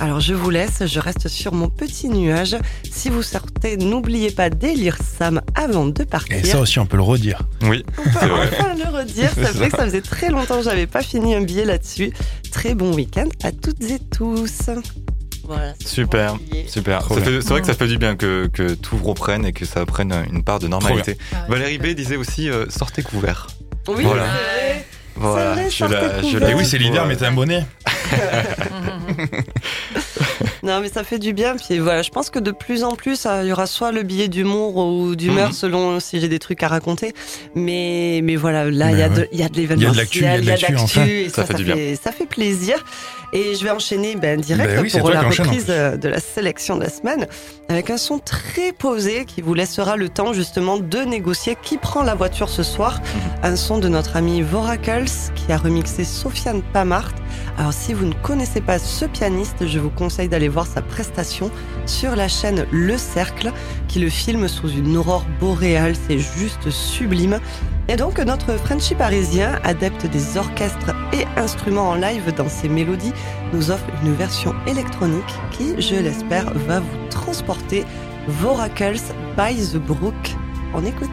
Alors 0.00 0.20
je 0.20 0.34
vous 0.34 0.50
laisse, 0.50 0.84
je 0.84 1.00
reste 1.00 1.28
sur 1.28 1.54
mon 1.54 1.70
petit 1.70 2.08
nuage. 2.08 2.56
Si 2.90 3.08
vous 3.08 3.22
sortez, 3.22 3.76
n'oubliez 3.76 4.30
pas 4.30 4.50
d'élire 4.50 4.98
Sam 5.18 5.40
avant 5.54 5.86
de 5.86 6.04
partir. 6.04 6.36
Et 6.36 6.44
ça 6.44 6.60
aussi, 6.60 6.78
on 6.78 6.86
peut 6.86 6.98
le 6.98 7.02
redire. 7.02 7.42
Oui, 7.62 7.82
vrai. 7.96 8.48
Enfin 8.52 8.74
le 8.74 8.94
redire, 8.94 9.30
ça 9.30 9.46
fait 9.46 9.70
que 9.70 9.76
ça 9.76 9.84
faisait 9.84 10.02
très 10.02 10.28
longtemps 10.30 10.58
que 10.58 10.64
j'avais 10.64 10.86
pas 10.86 11.02
fini 11.02 11.34
un 11.34 11.42
billet 11.42 11.64
là-dessus. 11.64 12.12
Très 12.50 12.74
bon 12.74 12.92
week-end 12.92 13.28
à 13.42 13.52
toutes 13.52 13.82
et 13.84 13.98
tous. 14.14 14.70
Voilà. 15.46 15.74
Super, 15.84 16.36
super. 16.66 17.02
C'est 17.22 17.48
vrai 17.48 17.60
que 17.60 17.66
ça 17.66 17.74
fait 17.74 17.86
du 17.86 17.98
bien 17.98 18.16
que, 18.16 18.46
que 18.52 18.74
tout 18.74 18.96
reprenne 18.98 19.44
et 19.46 19.52
que 19.52 19.64
ça 19.64 19.84
prenne 19.86 20.12
une 20.30 20.42
part 20.42 20.58
de 20.58 20.68
normalité. 20.68 21.16
Ah 21.32 21.46
Valérie. 21.48 21.78
B 21.78 21.88
disait 21.94 22.16
aussi 22.16 22.50
euh, 22.50 22.66
sortez 22.68 23.02
couvert. 23.02 23.46
Oui, 23.88 24.02
Voilà. 24.02 24.26
Voilà, 25.18 25.54
vrai, 25.54 25.70
je 25.70 25.84
la, 25.84 26.20
je 26.20 26.22
couvert. 26.22 26.40
la 26.40 26.50
Et 26.50 26.54
oui, 26.54 26.66
c'est 26.66 26.78
l'hiver, 26.78 27.06
mais 27.06 27.16
t'as 27.16 27.28
un 27.28 27.32
bonnet. 27.32 27.64
Non, 30.66 30.80
mais 30.80 30.88
ça 30.88 31.04
fait 31.04 31.18
du 31.18 31.32
bien. 31.32 31.54
Puis 31.56 31.78
voilà, 31.78 32.02
je 32.02 32.10
pense 32.10 32.28
que 32.28 32.38
de 32.40 32.50
plus 32.50 32.82
en 32.82 32.92
plus, 32.96 33.24
euh, 33.24 33.42
il 33.44 33.48
y 33.48 33.52
aura 33.52 33.66
soit 33.66 33.92
le 33.92 34.02
billet 34.02 34.28
d'humour 34.28 34.76
ou 34.76 35.14
d'humeur 35.14 35.48
Mhm. 35.48 35.52
selon 35.54 36.00
si 36.00 36.20
j'ai 36.20 36.28
des 36.28 36.38
trucs 36.40 36.62
à 36.62 36.68
raconter. 36.68 37.14
Mais, 37.54 38.20
mais 38.24 38.36
voilà, 38.36 38.68
là, 38.70 38.90
il 38.90 38.98
y, 38.98 39.02
a 39.02 39.08
Mais 39.08 39.14
de- 39.14 39.20
ouais. 39.20 39.28
il 39.32 39.38
y 39.38 39.42
a 39.42 39.48
de 39.48 39.54
Il 39.54 39.60
y 39.60 39.64
a 39.64 39.68
l'événement. 39.68 39.92
de 39.92 39.96
l'actu, 39.96 40.18
il 40.18 40.24
y 40.24 40.28
a 40.28 40.40
de 40.40 40.46
l'actu, 40.46 40.74
enfin. 40.76 41.06
Ça, 41.28 41.34
Ça 41.34 41.44
fait 41.44 41.52
ça 41.52 41.58
du 41.58 41.64
bien. 41.64 41.74
fait, 41.76 41.98
ça 42.02 42.12
fait 42.12 42.26
plaisir. 42.26 42.84
Et 43.32 43.54
je 43.54 43.64
vais 43.64 43.70
enchaîner 43.70 44.16
ben, 44.16 44.40
direct 44.40 44.70
Ben 44.74 44.82
oui, 44.82 44.90
pour 44.98 45.10
la 45.10 45.22
reprise 45.22 45.66
euh, 45.68 45.96
de 45.96 46.08
la 46.08 46.20
sélection 46.20 46.76
de 46.76 46.82
la 46.84 46.88
semaine 46.90 47.26
avec 47.68 47.90
un 47.90 47.96
son 47.98 48.18
très 48.18 48.72
posé 48.72 49.24
qui 49.24 49.42
vous 49.42 49.52
laissera 49.52 49.96
le 49.96 50.08
temps 50.08 50.32
justement 50.32 50.78
de 50.78 50.98
négocier 51.00 51.56
qui 51.60 51.76
prend 51.76 52.02
la 52.02 52.14
voiture 52.14 52.48
ce 52.48 52.62
soir. 52.62 53.00
Mhm. 53.42 53.52
Un 53.52 53.56
son 53.56 53.78
de 53.78 53.88
notre 53.88 54.16
ami 54.16 54.42
Voracles 54.42 55.06
qui 55.34 55.52
a 55.52 55.56
remixé 55.58 56.04
Sofiane 56.04 56.62
Pamart. 56.72 57.12
Alors 57.58 57.72
si 57.72 57.94
vous 57.94 58.04
ne 58.04 58.14
connaissez 58.14 58.60
pas 58.60 58.78
ce 58.78 59.04
pianiste, 59.04 59.66
je 59.66 59.78
vous 59.78 59.90
conseille 59.90 60.28
d'aller 60.28 60.48
voir 60.48 60.66
sa 60.66 60.82
prestation 60.82 61.50
sur 61.86 62.14
la 62.14 62.28
chaîne 62.28 62.66
Le 62.70 62.98
Cercle 62.98 63.52
qui 63.88 63.98
le 63.98 64.10
filme 64.10 64.48
sous 64.48 64.68
une 64.68 64.96
aurore 64.96 65.26
boréale, 65.40 65.94
c'est 66.06 66.18
juste 66.18 66.70
sublime. 66.70 67.40
Et 67.88 67.96
donc 67.96 68.18
notre 68.18 68.56
Frenchy 68.58 68.94
parisien, 68.94 69.60
adepte 69.64 70.06
des 70.06 70.36
orchestres 70.36 70.94
et 71.12 71.24
instruments 71.38 71.90
en 71.90 71.94
live 71.94 72.34
dans 72.36 72.48
ses 72.48 72.68
mélodies, 72.68 73.12
nous 73.52 73.70
offre 73.70 73.86
une 74.02 74.14
version 74.14 74.54
électronique 74.66 75.34
qui, 75.52 75.80
je 75.80 75.94
l'espère, 75.94 76.52
va 76.54 76.80
vous 76.80 77.08
transporter 77.10 77.84
Voracles 78.28 79.00
by 79.36 79.54
the 79.54 79.76
Brook. 79.76 80.36
On 80.74 80.84
écoute. 80.84 81.10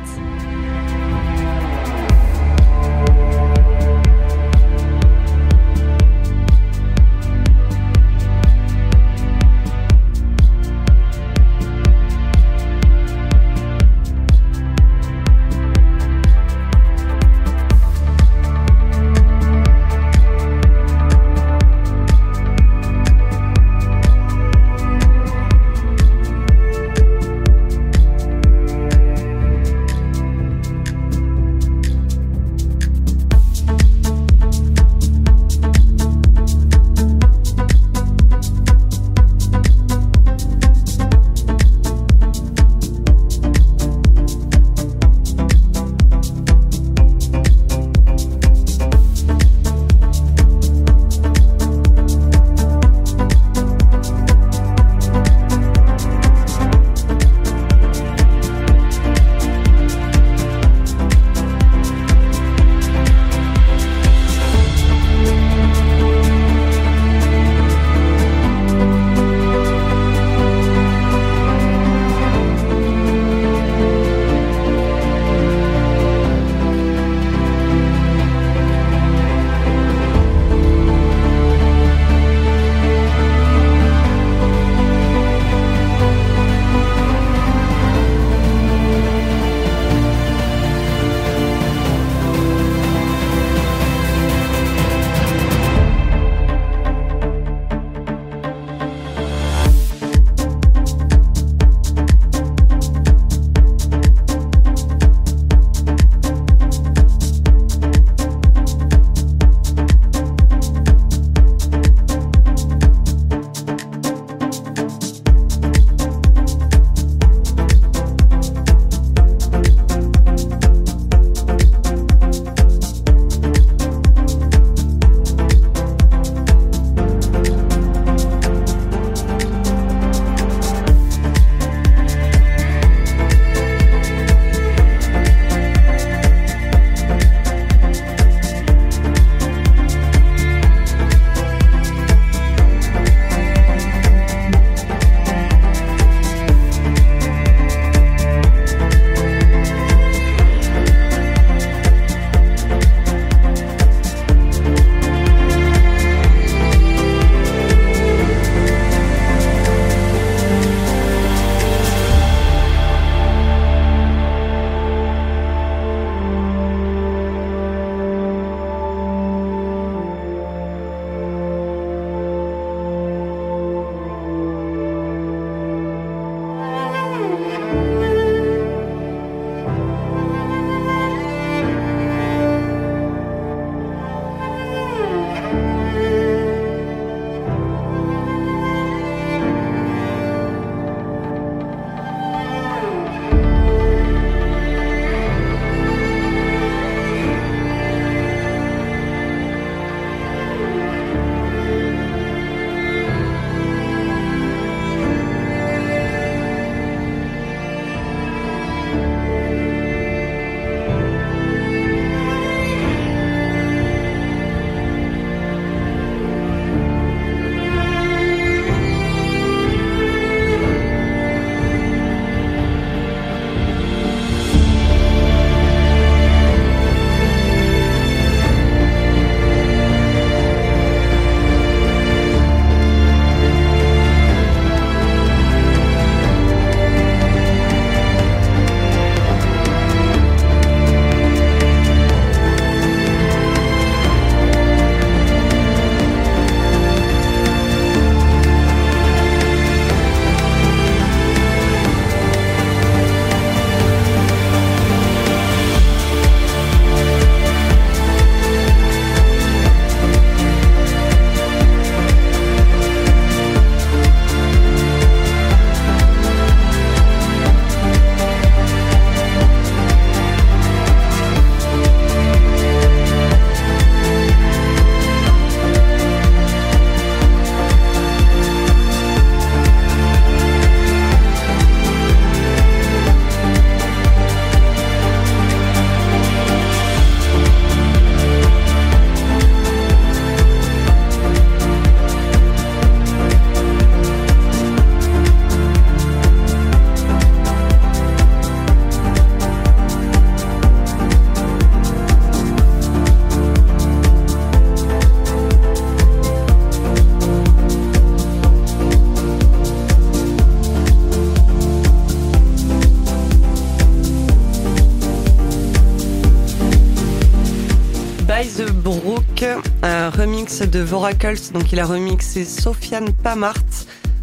Remix 320.54 320.70
de 320.72 320.80
Voracles. 320.80 321.52
Donc 321.54 321.72
il 321.72 321.80
a 321.80 321.86
remixé 321.86 322.46
Sofiane 322.46 323.12
Pamart. 323.14 323.56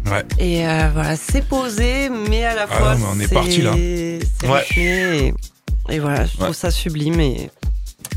Ouais. 0.07 0.23
Et 0.39 0.65
euh, 0.67 0.89
voilà, 0.93 1.15
c'est 1.15 1.45
posé, 1.45 2.09
mais 2.09 2.43
à 2.43 2.55
la 2.55 2.63
Ah 2.69 2.75
fois. 2.75 2.95
non, 2.95 3.13
mais 3.15 3.25
on 3.25 3.29
est 3.29 3.33
parti, 3.33 3.61
là. 3.61 3.71
Ouais. 3.73 4.65
et, 4.75 5.33
et 5.89 5.99
voilà, 5.99 6.25
je 6.25 6.37
trouve 6.37 6.55
ça 6.55 6.71
sublime. 6.71 7.19
Et 7.19 7.49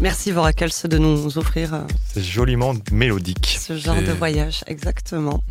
merci 0.00 0.30
Voracles 0.32 0.70
de 0.88 0.96
nous 0.98 1.36
offrir 1.38 1.74
euh, 1.74 1.80
C'est 2.12 2.22
joliment 2.22 2.74
mélodique. 2.90 3.58
ce 3.60 3.76
genre 3.76 4.00
de 4.00 4.12
voyage, 4.12 4.64
exactement. 4.66 5.42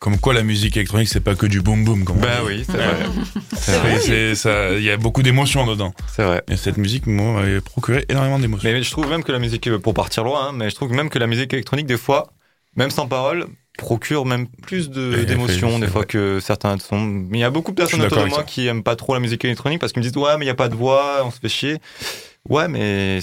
Comme 0.00 0.18
quoi, 0.18 0.32
la 0.32 0.42
musique 0.42 0.78
électronique, 0.78 1.08
c'est 1.10 1.20
pas 1.20 1.34
que 1.34 1.44
du 1.44 1.60
boom 1.60 1.84
boom. 1.84 2.04
Comme 2.04 2.20
Bah 2.20 2.40
oui, 2.46 2.64
c'est 2.66 2.78
vrai. 2.78 4.34
Ça- 4.34 4.72
Il 4.72 4.82
y 4.82 4.90
a 4.90 4.96
beaucoup 4.96 5.22
d'émotions 5.22 5.66
dedans. 5.66 5.92
C'est 6.08 6.24
vrai. 6.24 6.42
Et 6.48 6.56
cette 6.56 6.78
musique, 6.78 7.06
moi, 7.06 7.42
m'a 7.42 7.60
procuré 7.60 8.06
énormément 8.08 8.38
d'émotions. 8.38 8.66
Mais 8.70 8.82
je 8.82 8.90
trouve 8.90 9.10
même 9.10 9.22
que 9.22 9.30
la 9.30 9.38
musique, 9.38 9.66
euh, 9.68 9.78
pour 9.78 9.92
partir 9.92 10.24
loin, 10.24 10.48
hein, 10.48 10.52
mais 10.54 10.70
je 10.70 10.74
trouve 10.74 10.90
même 10.92 11.10
que 11.10 11.18
la 11.18 11.26
musique 11.26 11.52
électronique, 11.52 11.86
des 11.86 11.98
fois, 11.98 12.32
même 12.76 12.90
sans 12.90 13.06
parole, 13.08 13.46
procure 13.76 14.24
même 14.24 14.46
plus 14.62 14.88
d'émotions, 14.88 15.78
des 15.78 15.86
fois 15.86 16.00
vrai. 16.00 16.06
que 16.06 16.40
certains 16.40 16.78
sons. 16.78 17.00
Mais 17.04 17.36
il 17.38 17.40
y 17.42 17.44
a 17.44 17.50
beaucoup 17.50 17.70
de 17.72 17.76
personnes 17.76 18.00
autour 18.00 18.24
de 18.24 18.28
moi 18.30 18.42
qui 18.42 18.66
aiment 18.68 18.82
pas 18.82 18.96
trop 18.96 19.12
la 19.12 19.20
musique 19.20 19.44
électronique 19.44 19.80
parce 19.80 19.92
qu'ils 19.92 20.02
me 20.02 20.08
disent 20.08 20.16
ouais, 20.16 20.38
mais 20.38 20.46
il 20.46 20.48
y 20.48 20.50
a 20.50 20.54
pas 20.54 20.68
de 20.70 20.74
voix, 20.76 21.20
on 21.26 21.30
se 21.30 21.38
fait 21.40 21.48
chier. 21.50 21.76
Ouais, 22.48 22.68
mais 22.68 23.18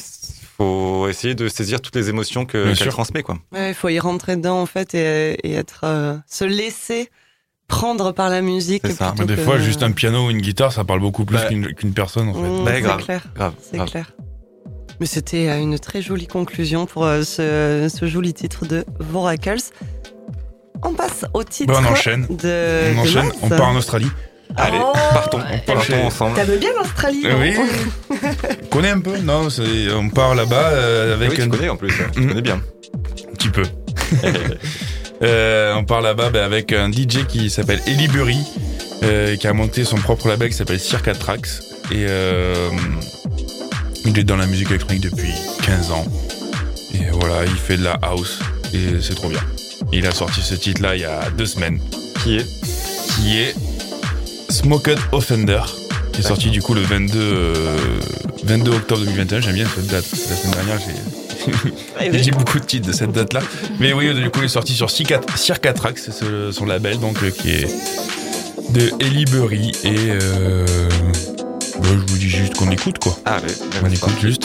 faut 0.58 1.08
essayer 1.08 1.36
de 1.36 1.48
saisir 1.48 1.80
toutes 1.82 1.96
les 1.96 2.10
émotions 2.10 2.46
que 2.46 2.74
qu'elle 2.74 2.88
transmet, 2.90 3.24
quoi. 3.24 3.38
Ouais, 3.52 3.70
il 3.70 3.74
faut 3.76 3.90
y 3.90 4.00
rentrer 4.00 4.36
dedans 4.36 4.60
en 4.62 4.66
fait 4.66 4.94
et, 4.96 5.38
et 5.48 5.54
être 5.54 5.82
euh, 5.84 6.18
se 6.28 6.44
laisser 6.46 7.10
prendre 7.68 8.12
par 8.14 8.30
la 8.30 8.42
musique. 8.42 8.88
Ça. 8.88 9.14
Mais 9.20 9.26
des 9.26 9.36
que- 9.36 9.42
fois, 9.42 9.58
juste 9.60 9.84
un 9.84 9.92
piano 9.92 10.28
ou 10.28 10.30
une 10.32 10.42
guitare, 10.42 10.72
ça 10.72 10.84
parle 10.84 11.00
beaucoup 11.02 11.26
plus 11.26 11.36
Bah. 11.38 11.48
qu'une 11.76 11.94
personne, 11.94 12.30
en 12.30 12.34
fait. 12.34 12.40
Mmh, 12.40 12.64
Bah, 12.66 12.72
c'est 12.74 12.82
grave. 12.82 13.04
clair, 13.04 13.24
Grave. 13.36 13.54
c'est 13.62 13.86
clair. 13.86 14.12
Mais 15.00 15.06
c'était 15.06 15.50
euh, 15.50 15.60
une 15.60 15.78
très 15.78 16.02
jolie 16.02 16.28
conclusion 16.28 16.86
pour 16.88 17.06
euh, 17.06 17.22
ce, 17.24 17.88
ce 17.94 18.06
joli 18.08 18.34
titre 18.34 18.66
de 18.66 18.84
Voracles. 19.00 19.60
On 20.84 20.94
passe 20.94 21.26
au 21.34 21.44
titre 21.44 21.74
Bah, 21.74 21.80
on 21.88 21.92
enchaîne. 21.92 22.26
de, 22.30 22.96
on 22.96 23.00
enchaîne, 23.00 23.32
on 23.44 23.50
part 23.50 23.68
en 23.70 23.76
Australie. 23.76 24.10
Allez, 24.56 24.78
Oh, 24.82 24.94
partons, 25.14 25.40
partons 25.66 26.06
ensemble. 26.06 26.36
T'aimes 26.36 26.58
bien 26.58 26.70
l'Australie 26.78 27.24
oui. 27.40 27.54
Connais 28.72 28.90
un 28.90 29.00
peu 29.00 29.18
Non, 29.18 29.48
on 29.96 30.10
part 30.10 30.34
là-bas 30.36 30.70
euh, 30.72 31.14
avec 31.16 31.30
oui, 31.32 31.36
tu 31.36 31.42
un 31.44 31.50
connais 31.50 31.70
en 31.70 31.76
plus, 31.78 31.92
hein. 31.92 32.08
tu 32.14 32.22
Mm. 32.22 32.28
connais 32.30 32.42
bien. 32.42 32.62
petit 33.38 33.50
peu. 33.50 33.64
Euh, 35.24 35.74
on 35.74 35.84
part 35.84 36.02
là-bas 36.02 36.30
bah, 36.30 36.46
avec 36.46 36.72
un 36.72 36.92
DJ 36.92 37.26
qui 37.28 37.50
s'appelle 37.50 37.82
Eli 37.88 38.08
Burry, 38.08 38.38
euh, 39.02 39.36
qui 39.36 39.48
a 39.48 39.54
monté 39.54 39.84
son 39.84 39.96
propre 39.98 40.28
label 40.28 40.50
qui 40.50 40.56
s'appelle 40.56 40.80
Circa 40.80 41.16
Tracks. 41.16 41.48
Et 41.92 42.06
euh, 42.08 42.70
il 44.06 44.20
est 44.20 44.24
dans 44.24 44.36
la 44.36 44.46
musique 44.46 44.70
électronique 44.70 45.02
depuis 45.02 45.32
15 45.64 45.90
ans. 45.92 46.06
Et 46.94 47.06
voilà, 47.12 47.46
il 47.46 47.56
fait 47.56 47.78
de 47.78 47.84
la 47.84 47.94
house. 48.04 48.38
Et 48.76 49.02
c'est 49.02 49.16
trop 49.16 49.30
bien. 49.30 49.42
Il 49.92 50.06
a 50.06 50.12
sorti 50.12 50.42
ce 50.42 50.54
titre-là 50.54 50.96
il 50.96 51.02
y 51.02 51.06
a 51.06 51.22
deux 51.36 51.48
semaines, 51.48 51.80
Qui 52.22 52.38
est? 52.38 52.46
Qui 53.16 53.40
est 53.40 53.56
Smoked 54.50 54.98
Offender, 55.12 55.62
qui 56.14 56.22
est 56.22 56.24
sorti 56.24 56.50
du 56.50 56.62
coup 56.62 56.74
le 56.74 56.82
22, 56.82 57.20
euh, 57.20 57.54
22 58.44 58.72
octobre 58.72 59.02
2021. 59.02 59.42
J'aime 59.42 59.54
bien 59.56 59.68
cette 59.74 59.88
date. 59.88 60.06
La 60.12 60.36
semaine 60.36 60.54
dernière, 60.54 60.80
j'ai 60.80 60.94
j'ai 62.24 62.32
beaucoup 62.32 62.60
de 62.60 62.66
titres 62.66 62.88
de 62.88 62.94
cette 62.94 63.12
date-là. 63.12 63.42
Mais 63.80 63.94
oui, 63.94 64.14
du 64.14 64.30
coup, 64.30 64.40
il 64.40 64.46
est 64.46 64.50
sorti 64.50 64.74
sur 64.74 64.90
Circa, 64.90 65.22
Circa 65.36 65.74
Tracks, 65.74 65.98
c'est 66.00 66.12
ce- 66.14 66.52
son 66.52 66.66
label, 66.66 67.00
donc 67.00 67.22
euh, 67.24 67.30
qui 67.32 67.52
est 67.52 67.68
de 68.72 68.92
Ellie 69.00 69.26
Burry. 69.26 69.72
Et 69.84 69.96
euh, 70.10 70.66
bah, 71.80 71.88
je 71.92 72.12
vous 72.12 72.18
dis 72.18 72.30
juste 72.30 72.56
qu'on 72.56 72.72
écoute, 72.72 73.00
quoi. 73.00 73.18
Allez, 73.26 73.54
On 73.84 73.90
écoute 73.90 74.14
juste. 74.22 74.44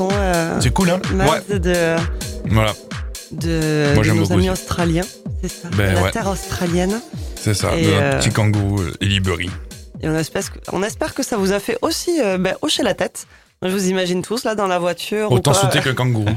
Euh, 0.00 0.60
C'est 0.60 0.72
cool, 0.72 0.90
hein 0.90 1.00
Max 1.12 1.46
de, 1.48 1.96
Voilà, 2.46 2.72
de, 3.30 3.92
Moi, 3.94 4.04
de 4.04 4.10
nos 4.12 4.32
amis 4.32 4.50
aussi. 4.50 4.62
australiens. 4.62 5.04
C'est 5.42 5.48
ça. 5.48 5.68
Ben 5.76 5.90
de 5.90 5.94
la 5.96 6.02
ouais. 6.02 6.10
terre 6.10 6.28
australienne. 6.28 7.00
c'est 7.36 7.54
ça. 7.54 7.76
Et, 7.76 7.86
de 7.86 7.90
euh, 7.92 8.16
un 8.16 8.18
petit 8.18 8.30
kangourou 8.30 8.80
euh, 8.80 8.92
Eliberry. 9.00 9.50
Et 10.02 10.08
on 10.08 10.16
espère, 10.16 10.52
que, 10.52 10.58
on 10.72 10.82
espère 10.82 11.14
que 11.14 11.22
ça 11.22 11.36
vous 11.36 11.52
a 11.52 11.60
fait 11.60 11.78
aussi 11.82 12.20
ben, 12.38 12.54
hocher 12.62 12.82
la 12.82 12.94
tête. 12.94 13.26
Je 13.62 13.68
vous 13.68 13.88
imagine 13.88 14.20
tous 14.20 14.44
là 14.44 14.54
dans 14.54 14.66
la 14.66 14.78
voiture. 14.78 15.32
Autant 15.32 15.54
sauter 15.54 15.80
que 15.80 15.90
kangourou. 15.90 16.28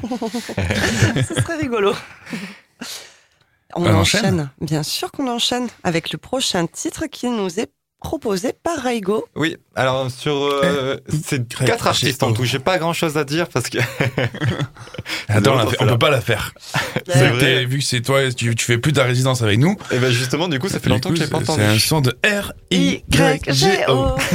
Ce 1.27 1.35
serait 1.35 1.57
rigolo. 1.57 1.93
On 3.75 3.85
On 3.85 3.93
enchaîne. 3.95 4.21
enchaîne 4.25 4.49
Bien 4.61 4.83
sûr 4.83 5.11
qu'on 5.11 5.27
enchaîne 5.29 5.67
avec 5.83 6.11
le 6.11 6.17
prochain 6.17 6.65
titre 6.67 7.05
qui 7.07 7.27
nous 7.27 7.59
est 7.59 7.69
proposé 8.01 8.53
par 8.53 8.77
Raigo. 8.77 9.25
Oui, 9.35 9.57
alors 9.75 10.09
sur 10.11 10.33
euh, 10.63 10.97
ces 11.25 11.39
Cré- 11.43 11.65
quatre 11.65 11.87
artistes 11.87 12.21
en 12.23 12.31
tout, 12.31 12.45
j'ai 12.45 12.59
pas 12.59 12.77
grand 12.77 12.93
chose 12.93 13.17
à 13.17 13.23
dire 13.23 13.47
parce 13.49 13.69
que 13.69 13.79
Attends, 15.27 15.55
on, 15.65 15.67
fait- 15.67 15.77
peut 15.85 15.97
pas 15.97 16.09
la 16.11 16.21
faire. 16.21 16.53
C'est 17.07 17.13
Vu 17.17 17.25
que 17.31 17.33
vrai. 17.35 17.39
t'es- 17.39 17.65
Vu 17.65 17.77
que 17.79 17.83
c'est 17.83 18.01
toi, 18.01 18.31
tu, 18.31 18.55
tu 18.55 18.65
fais 18.65 18.77
plus 18.77 18.93
ta 18.93 19.03
résidence 19.03 19.41
avec 19.41 19.59
nous. 19.59 19.75
Et 19.91 19.97
ben 19.97 20.11
justement, 20.11 20.47
du 20.47 20.59
coup, 20.59 20.67
ça 20.69 20.79
fait 20.79 20.83
Du 20.85 20.89
longtemps 20.89 21.09
coup, 21.09 21.15
que 21.15 21.21
j'ai 21.21 21.27
pas 21.27 21.37
entendu. 21.39 21.61
C'est 21.61 21.67
un 21.67 21.79
son 21.79 22.01
de 22.01 22.15
R-I-Y-G-O. 22.23 24.15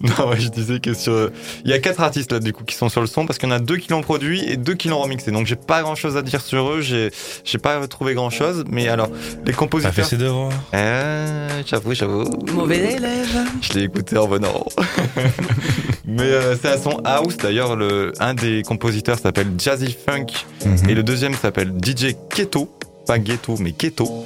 Non, 0.00 0.28
ouais, 0.28 0.38
je 0.38 0.48
disais 0.48 0.78
que 0.80 0.94
sur. 0.94 1.30
Il 1.64 1.70
y 1.70 1.74
a 1.74 1.78
quatre 1.78 2.00
artistes 2.00 2.30
là, 2.32 2.38
du 2.38 2.52
coup, 2.52 2.62
qui 2.64 2.74
sont 2.76 2.88
sur 2.88 3.00
le 3.00 3.06
son 3.06 3.26
parce 3.26 3.38
qu'il 3.38 3.48
y 3.48 3.52
en 3.52 3.54
a 3.54 3.58
deux 3.58 3.76
qui 3.78 3.88
l'ont 3.90 4.02
produit 4.02 4.44
et 4.48 4.56
deux 4.56 4.74
qui 4.74 4.88
l'ont 4.88 4.98
remixé. 5.00 5.30
Donc, 5.32 5.46
j'ai 5.46 5.56
pas 5.56 5.82
grand 5.82 5.94
chose 5.96 6.16
à 6.16 6.22
dire 6.22 6.40
sur 6.40 6.70
eux. 6.70 6.80
J'ai, 6.82 7.10
j'ai 7.44 7.58
pas 7.58 7.86
trouvé 7.88 8.14
grand 8.14 8.30
chose. 8.30 8.64
Mais 8.70 8.88
alors, 8.88 9.08
les 9.08 9.16
Ça 9.16 9.44
fait 9.44 9.52
compositeurs. 9.54 10.04
ses 10.06 10.16
devoirs. 10.16 10.52
Euh, 10.74 11.62
j'avoue, 11.66 11.94
j'avoue. 11.94 12.24
Mauvais 12.52 12.94
élève. 12.94 13.44
Je 13.60 13.72
l'ai 13.74 13.82
écouté 13.84 14.16
en 14.16 14.26
venant. 14.28 14.64
mais 16.06 16.22
euh, 16.22 16.56
c'est 16.60 16.68
un 16.68 16.78
son 16.78 17.00
house. 17.04 17.36
D'ailleurs, 17.36 17.76
le, 17.76 18.12
un 18.20 18.34
des 18.34 18.62
compositeurs 18.62 19.18
s'appelle 19.18 19.48
Jazzy 19.58 19.96
Funk 20.06 20.26
Mhm. 20.64 20.90
et 20.90 20.94
le 20.94 21.02
deuxième 21.02 21.34
s'appelle 21.34 21.72
DJ 21.82 22.14
Keto. 22.34 22.70
Pas 23.06 23.18
Ghetto, 23.20 23.56
mais 23.60 23.70
Keto. 23.72 24.24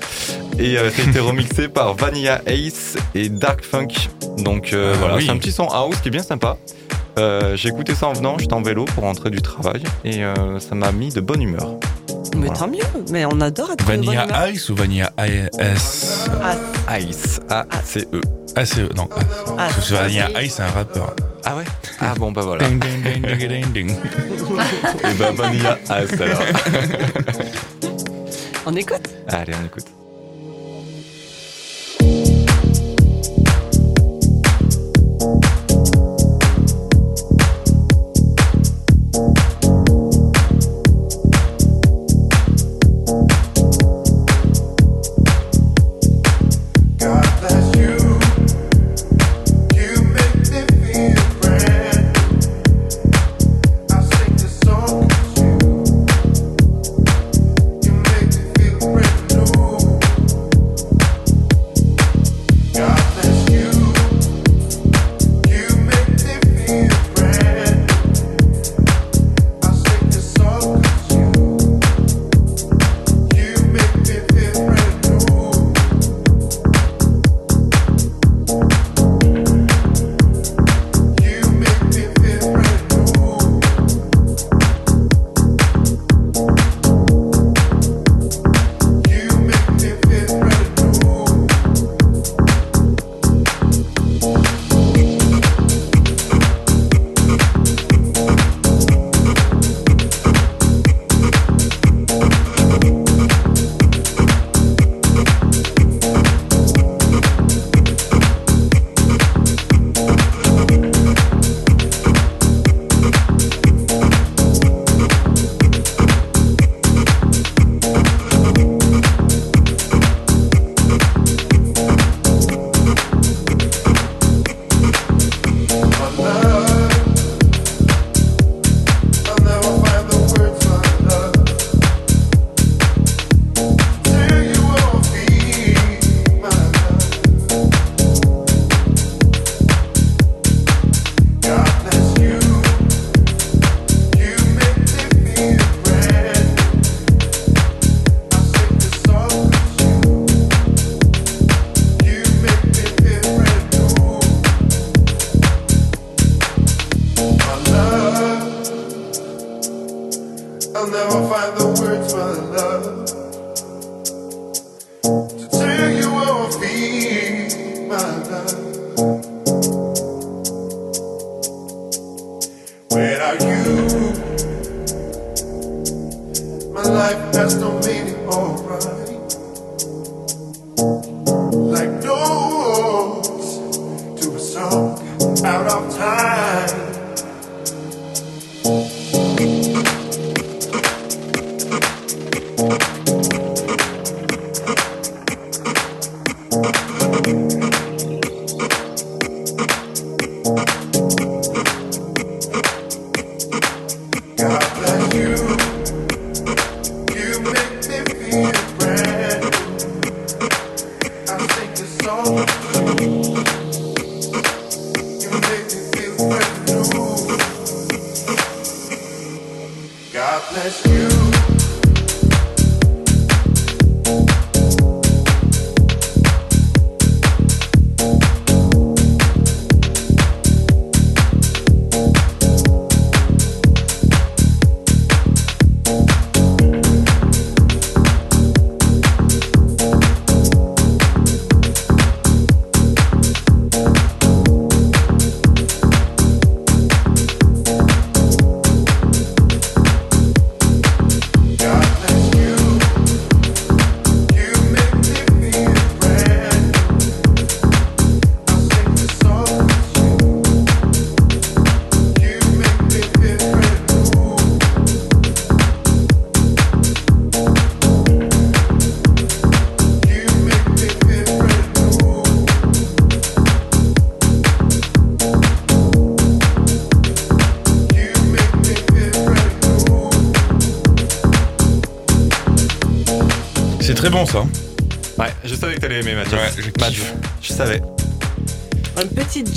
Et 0.58 0.78
euh, 0.78 0.90
ça 0.90 1.02
a 1.02 1.08
été 1.10 1.18
remixé 1.20 1.68
par 1.74 1.94
Vanilla 1.94 2.40
Ace 2.46 2.96
et 3.14 3.28
Dark 3.28 3.62
Funk. 3.64 3.88
Donc 4.38 4.72
euh, 4.72 4.92
Ah 4.94 4.98
voilà, 4.98 5.16
oui. 5.16 5.24
c'est 5.26 5.32
un 5.32 5.36
petit 5.38 5.52
son 5.52 5.66
house 5.68 5.96
qui 6.02 6.08
est 6.08 6.10
bien 6.12 6.22
sympa. 6.22 6.56
Euh, 7.20 7.54
j'ai 7.54 7.68
écouté 7.68 7.94
ça 7.94 8.08
en 8.08 8.14
venant, 8.14 8.38
j'étais 8.38 8.54
en 8.54 8.62
vélo 8.62 8.86
pour 8.86 9.04
rentrer 9.04 9.28
du 9.28 9.42
travail 9.42 9.82
et 10.04 10.24
euh, 10.24 10.58
ça 10.58 10.74
m'a 10.74 10.90
mis 10.90 11.10
de 11.10 11.20
bonne 11.20 11.42
humeur. 11.42 11.74
Mais 12.34 12.46
Voilà. 12.46 12.54
tant 12.54 12.68
mieux. 12.68 12.78
Mais 13.10 13.26
on 13.26 13.40
adore 13.42 13.72
être 13.72 13.84
de 13.84 13.84
bonne 13.84 14.02
humeur. 14.04 14.26
Vanilla 14.26 14.50
Ice 14.50 14.68
ou 14.70 14.74
Vanilla 14.74 15.12
IS 15.18 15.48
Ice, 16.98 17.40
A-C-E. 17.50 18.20
Ah, 18.56 18.64
c'est. 18.64 18.94
Non. 18.96 19.08
Ah, 19.58 19.68
Parce 19.74 19.88
que 19.90 19.94
Vanilla 19.94 20.28
ah, 20.34 20.42
Ice, 20.42 20.54
c'est 20.54 20.62
un 20.62 20.68
rappeur. 20.68 21.14
Ah 21.44 21.56
ouais? 21.56 21.64
Ah 22.00 22.14
bon, 22.16 22.32
bah 22.32 22.42
voilà. 22.42 22.66
Ding, 22.66 22.80
ding, 22.80 23.02
ding, 23.02 23.22
ding, 23.22 23.48
ding, 23.48 23.72
ding. 23.72 23.90
et 23.90 25.14
bah 25.18 25.30
Vanilla 25.34 25.78
Ice 25.84 26.20
alors. 26.20 26.42
On 28.66 28.74
écoute. 28.74 29.08
Allez, 29.28 29.52
on 29.60 29.66
écoute. 29.66 29.86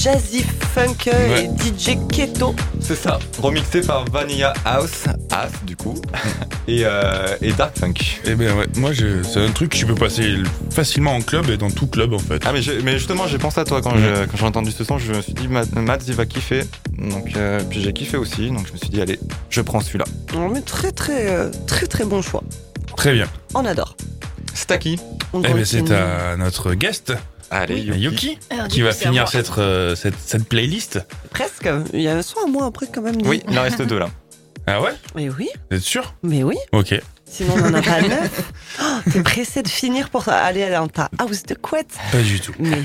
Jazzy 0.04 0.44
funk 0.74 1.06
Ouais. 1.06 1.46
et 1.46 1.48
DJ 1.48 1.98
Keto. 2.12 2.54
C'est 2.82 2.96
ça. 2.96 3.20
Remixé 3.42 3.80
par 3.82 4.04
Vanilla 4.10 4.54
House, 4.66 5.06
As 5.32 5.50
du 5.66 5.78
coup, 5.78 5.96
et, 6.68 6.82
euh, 6.84 7.38
et 7.42 7.54
Dark 7.54 7.78
Funk. 7.80 7.94
Eh 8.26 8.36
ben 8.36 8.54
ouais, 8.58 8.66
moi 8.76 8.92
c'est 9.24 9.40
un 9.40 9.52
truc 9.52 9.72
que 9.72 9.78
tu 9.78 9.86
peux 9.86 9.96
passer 9.96 10.36
facilement 10.72 11.16
en 11.16 11.22
club 11.22 11.50
et 11.50 11.56
dans 11.58 11.72
tout 11.72 11.88
club 11.88 12.14
en 12.14 12.20
fait. 12.20 12.42
Ah 12.46 12.52
mais, 12.52 12.62
justement 12.98 13.28
j'ai 13.28 13.38
pensé 13.38 13.62
à 13.62 13.64
toi 13.64 13.82
quand 13.82 13.94
Ouais. 13.94 14.26
j'ai 14.36 14.46
entendu 14.46 14.72
ce 14.72 14.84
son, 14.84 14.98
je 14.98 15.14
me 15.14 15.22
suis 15.22 15.34
dit 15.34 15.48
Matt, 15.48 15.72
Matt, 15.74 16.04
il 16.08 16.16
va 16.16 16.26
kiffer. 16.26 16.64
Donc 16.98 17.36
euh, 17.38 17.62
puis 17.70 17.82
j'ai 17.82 17.94
kiffé 17.94 18.18
aussi, 18.18 18.50
donc 18.50 18.68
je 18.68 18.74
me 18.74 18.78
suis 18.78 18.90
dit 18.90 19.02
allez, 19.02 19.20
je 19.50 19.62
prends 19.62 19.80
celui-là. 19.80 20.06
Oh, 20.36 20.50
mais 20.52 20.62
très 20.62 20.92
très 20.92 21.28
euh, 21.32 21.50
très 21.68 21.88
très 21.88 22.04
bon 22.04 22.22
choix. 22.22 22.44
Très 22.98 23.14
bien. 23.14 23.28
On 23.54 23.64
adore. 23.66 23.96
C'est 24.54 24.72
à 24.72 24.78
qui? 24.78 25.00
On 25.32 25.42
Eh 25.44 25.54
ben 25.54 25.64
c'est 25.66 25.90
à 25.92 26.36
notre 26.38 26.74
guest, 26.74 27.14
Allez, 27.52 27.80
Yuki, 27.82 28.00
Yuki. 28.00 28.40
Alors, 28.50 28.68
du 28.68 28.74
qui 28.76 28.82
va 28.82 28.92
finir 28.92 29.28
cette, 29.28 29.52
euh, 29.58 29.96
cette, 29.96 30.20
cette 30.20 30.48
playlist. 30.48 31.00
Presque. 31.30 31.70
Il 31.94 32.02
y 32.02 32.08
a 32.08 32.16
un 32.16 32.22
son 32.22 32.40
à 32.46 32.48
moi 32.48 32.66
après 32.66 32.88
quand 32.88 33.02
même. 33.02 33.18
Oui, 33.26 33.42
il 33.50 33.58
en 33.58 33.64
reste 33.64 33.82
deux 33.82 34.00
là. 34.00 34.10
Ah 34.66 34.82
ouais 34.82 34.94
Mais 35.14 35.28
oui, 35.30 35.50
Vous 35.70 35.76
êtes 35.78 35.84
sûr 35.84 36.16
mais 36.24 36.42
oui. 36.42 36.56
Ok. 36.72 36.96
Sinon 37.26 37.54
on 37.58 37.66
en 37.66 37.74
a 37.74 37.82
pas 37.82 38.02
neuf. 38.08 38.52
Oh, 38.82 38.84
T'es 39.12 39.22
pressé 39.22 39.62
de 39.62 39.68
finir 39.68 40.10
pour 40.10 40.30
aller 40.30 40.70
dans 40.70 40.88
ta 40.88 41.10
house 41.20 41.44
de 41.44 41.56
couette. 41.56 41.98
Pas 42.14 42.22
du 42.22 42.40
tout. 42.40 42.54
Mais 42.60 42.82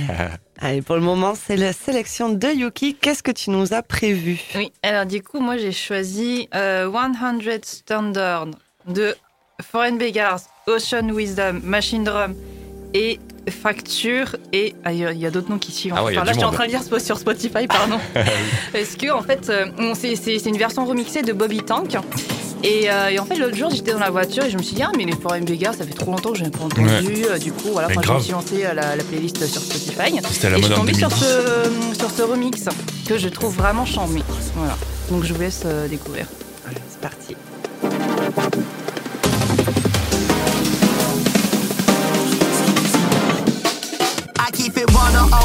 allez, 0.61 0.83
pour 0.83 0.97
le 0.97 1.03
moment, 1.03 1.35
c'est 1.37 1.57
la 1.57 1.73
sélection 1.73 2.31
de 2.31 2.49
Yuki. 2.49 2.97
Qu'est-ce 2.97 3.23
que 3.23 3.31
tu 3.31 3.51
nous 3.51 3.75
as 3.75 3.83
prévu? 3.83 4.41
Oui, 4.57 4.73
alors 4.83 5.07
du 5.07 5.23
coup, 5.23 5.39
moi 5.39 5.57
j'ai 5.57 5.71
choisi 5.71 6.49
euh, 6.55 6.91
100 6.91 7.41
Standard 7.63 8.49
de 8.89 9.15
Foreign 9.63 9.99
Beggars, 9.99 10.41
Ocean 10.67 11.11
Wisdom, 11.13 11.61
Machine 11.63 12.03
Drum 12.03 12.35
et 12.95 13.19
Fracture. 13.63 14.37
Et 14.53 14.75
ah, 14.85 14.93
il 14.93 14.99
y 15.19 15.27
a- 15.27 15.31
d'autres 15.31 15.51
noms 15.51 15.59
qui 15.59 15.73
suivent. 15.73 15.95
Ah 15.97 16.05
ouais, 16.05 16.13
Enfin, 16.17 16.25
là, 16.25 16.33
je 16.33 16.39
suis 16.39 16.45
en 16.47 16.51
train 16.53 16.67
de 16.67 16.71
lire 16.71 16.83
sur 17.01 17.19
Spotify, 17.19 17.67
pardon. 17.67 17.99
Parce 18.73 18.95
que 18.97 19.11
en 19.11 19.23
fait, 19.23 19.49
euh, 19.49 19.67
c'est 19.95 20.47
une 20.47 20.59
version 20.59 20.85
remixée 20.85 21.23
de 21.23 21.33
Bobby 21.33 21.63
Tank. 21.63 21.97
Et, 22.65 22.91
euh, 22.91 23.09
et 23.11 23.19
en 23.21 23.25
fait, 23.25 23.37
l'autre 23.37 23.57
jour, 23.57 23.71
j'étais 23.71 23.93
dans 23.93 24.01
la 24.01 24.11
voiture 24.11 24.45
et 24.45 24.51
je 24.51 24.59
me 24.59 24.63
suis 24.63 24.75
dit, 24.75 24.83
ah, 24.83 24.91
mais 24.97 25.05
les 25.05 25.13
Foreign 25.13 25.45
Beggars, 25.45 25.75
ça 25.75 25.85
fait 25.85 25.95
trop 25.95 26.11
longtemps 26.11 26.33
que 26.33 26.39
je 26.39 26.45
n'ai 26.45 26.51
pas 26.51 26.65
entendu. 26.65 27.25
Euh, 27.31 27.39
du 27.39 27.53
coup, 27.53 27.69
voilà, 27.73 27.89
je 27.89 28.13
me 28.13 28.19
suis 28.21 28.33
lancé 28.33 28.65
euh, 28.67 28.75
la, 28.75 28.97
la 28.97 29.05
playlist 29.05 29.47
sur 29.47 29.63
Spotify. 29.63 30.21
C'était 30.31 30.51
la 30.51 30.59
Et 30.59 30.63
je 30.63 30.67
suis 30.67 30.75
tombée 30.75 30.93
sur 30.95 31.09
2010. 31.09 31.25
ce, 31.95 31.99
sur 31.99 32.11
ce 32.11 32.23
remix 32.23 32.65
que 33.07 33.17
je 33.17 33.29
trouve 33.29 33.55
vraiment 33.55 33.87
charmé. 33.87 34.23
Voilà. 34.57 34.77
Donc 35.11 35.25
je 35.25 35.33
vous 35.33 35.41
laisse 35.41 35.65
découvrir. 35.89 36.27
Allez, 36.69 36.77
C'est 36.91 37.01
parti. 37.01 37.37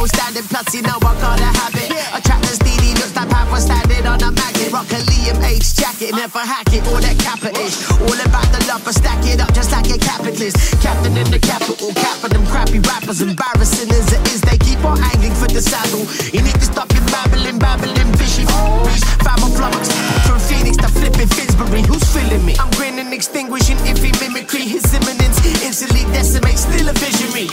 100 0.04 0.20
standing 0.20 0.48
plus, 0.52 0.68
you 0.76 0.82
know 0.84 1.00
I 1.00 1.16
gotta 1.24 1.48
have 1.64 1.76
it. 1.80 1.88
Attract 2.12 2.44
the 2.44 2.60
steely 2.60 2.92
looks 3.00 3.16
like 3.16 3.30
Papa 3.30 3.56
standing 3.62 4.04
on 4.04 4.20
a 4.20 4.32
magnet. 4.36 4.72
Rock 4.72 4.92
a 4.92 5.00
Liam 5.08 5.40
H 5.40 5.76
jacket, 5.76 6.12
never 6.12 6.44
hack 6.44 6.68
it, 6.76 6.84
all 6.92 7.00
that 7.00 7.16
kappa 7.24 7.56
ish. 7.56 7.80
All 8.04 8.20
about 8.28 8.52
the 8.52 8.60
love, 8.68 8.84
but 8.84 8.96
stack 8.96 9.24
it 9.24 9.40
up 9.40 9.54
just 9.56 9.72
like 9.72 9.88
a 9.88 9.98
capitalist. 9.98 10.58
Captain 10.84 11.16
in 11.16 11.32
the 11.32 11.40
capital, 11.40 11.94
cap 11.96 12.20
for 12.20 12.28
them 12.28 12.44
crappy 12.52 12.80
rappers. 12.84 13.22
Embarrassing 13.22 13.92
as 13.96 14.12
it 14.12 14.20
is, 14.28 14.42
they 14.42 14.58
keep 14.60 14.84
on 14.84 15.00
angling 15.16 15.36
for 15.40 15.48
the 15.48 15.62
saddle. 15.62 16.04
You 16.36 16.44
need 16.44 16.58
to 16.60 16.68
stop 16.68 16.92
your 16.92 17.06
babbling, 17.08 17.60
babbling, 17.60 18.12
fishy 18.20 18.44
f***ries. 18.44 19.04
Fama 19.24 19.48
flummox, 19.56 19.88
from 20.28 20.40
Phoenix 20.44 20.76
to 20.84 20.92
flipping 20.92 21.32
Finsbury. 21.32 21.88
Who's 21.88 22.04
feeling 22.12 22.44
me? 22.44 22.60
I'm 22.60 22.68
grinning, 22.76 23.14
extinguishing 23.14 23.80
iffy 23.88 24.12
mimicry. 24.20 24.68
His 24.68 24.84
imminence 24.92 25.40
instantly 25.64 26.04
decimates, 26.12 26.68
still 26.68 26.92
a 26.92 26.94
visionary. 27.00 27.48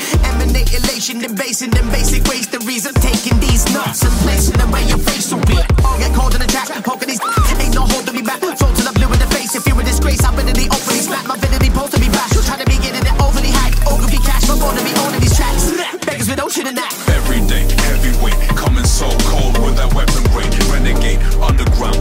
Emanate 1.00 1.16
elation, 1.16 1.18
debasing 1.18 1.70
them 1.70 1.88
basic 1.88 2.24
ways. 2.28 2.46
The 2.48 2.58
reason 2.60 2.92
taking 3.00 3.38
these 3.40 3.64
nuts 3.72 4.04
and 4.04 4.12
placing 4.20 4.58
them 4.58 4.70
where 4.70 4.84
your 4.84 4.98
face 4.98 5.32
will 5.32 5.40
be. 5.48 5.56
I'll 5.80 5.98
get 5.98 6.12
cold 6.12 6.34
in 6.34 6.40
the 6.40 6.46
track, 6.46 6.68
poking 6.84 7.08
these. 7.08 7.20
Ain't 7.60 7.74
no 7.74 7.88
holding 7.88 8.14
me 8.14 8.22
back. 8.22 8.40
Flow 8.40 8.52
till 8.52 8.88
I'm 8.88 8.92
blue 8.94 9.08
in 9.08 9.18
the 9.18 9.30
face. 9.32 9.54
If 9.54 9.66
you're 9.66 9.80
a 9.80 9.84
disgrace, 9.84 10.22
I'm 10.24 10.36
in 10.38 10.46
the 10.46 10.68
openly 10.68 11.00
smack. 11.00 11.24
My 11.26 11.36
vanity 11.38 11.70
post 11.70 11.92
to 11.94 12.00
be 12.00 12.08
back. 12.12 12.28
Try 12.30 12.56
to 12.58 12.66
be 12.66 12.76
getting 12.84 13.00
it 13.00 13.16
overly 13.16 13.48
hyped. 13.48 13.80
Ogilvy 13.88 14.18
cash, 14.20 14.44
my 14.48 14.58
born 14.60 14.76
to 14.76 14.84
be 14.84 14.92
owning 15.00 15.20
these 15.20 15.36
tracks. 15.36 15.72
Beggars 16.04 16.28
with 16.28 16.40
ocean 16.40 16.66
and 16.66 16.76
that. 16.76 16.92
Every 17.08 17.40
day, 17.48 17.64
heavyweight, 17.88 18.36
coming 18.60 18.84
so 18.84 19.08
cold 19.32 19.56
with 19.64 19.76
that 19.80 19.88
weapon 19.96 20.24
grade. 20.34 20.52
Renegade, 20.68 21.20
underground 21.40 21.99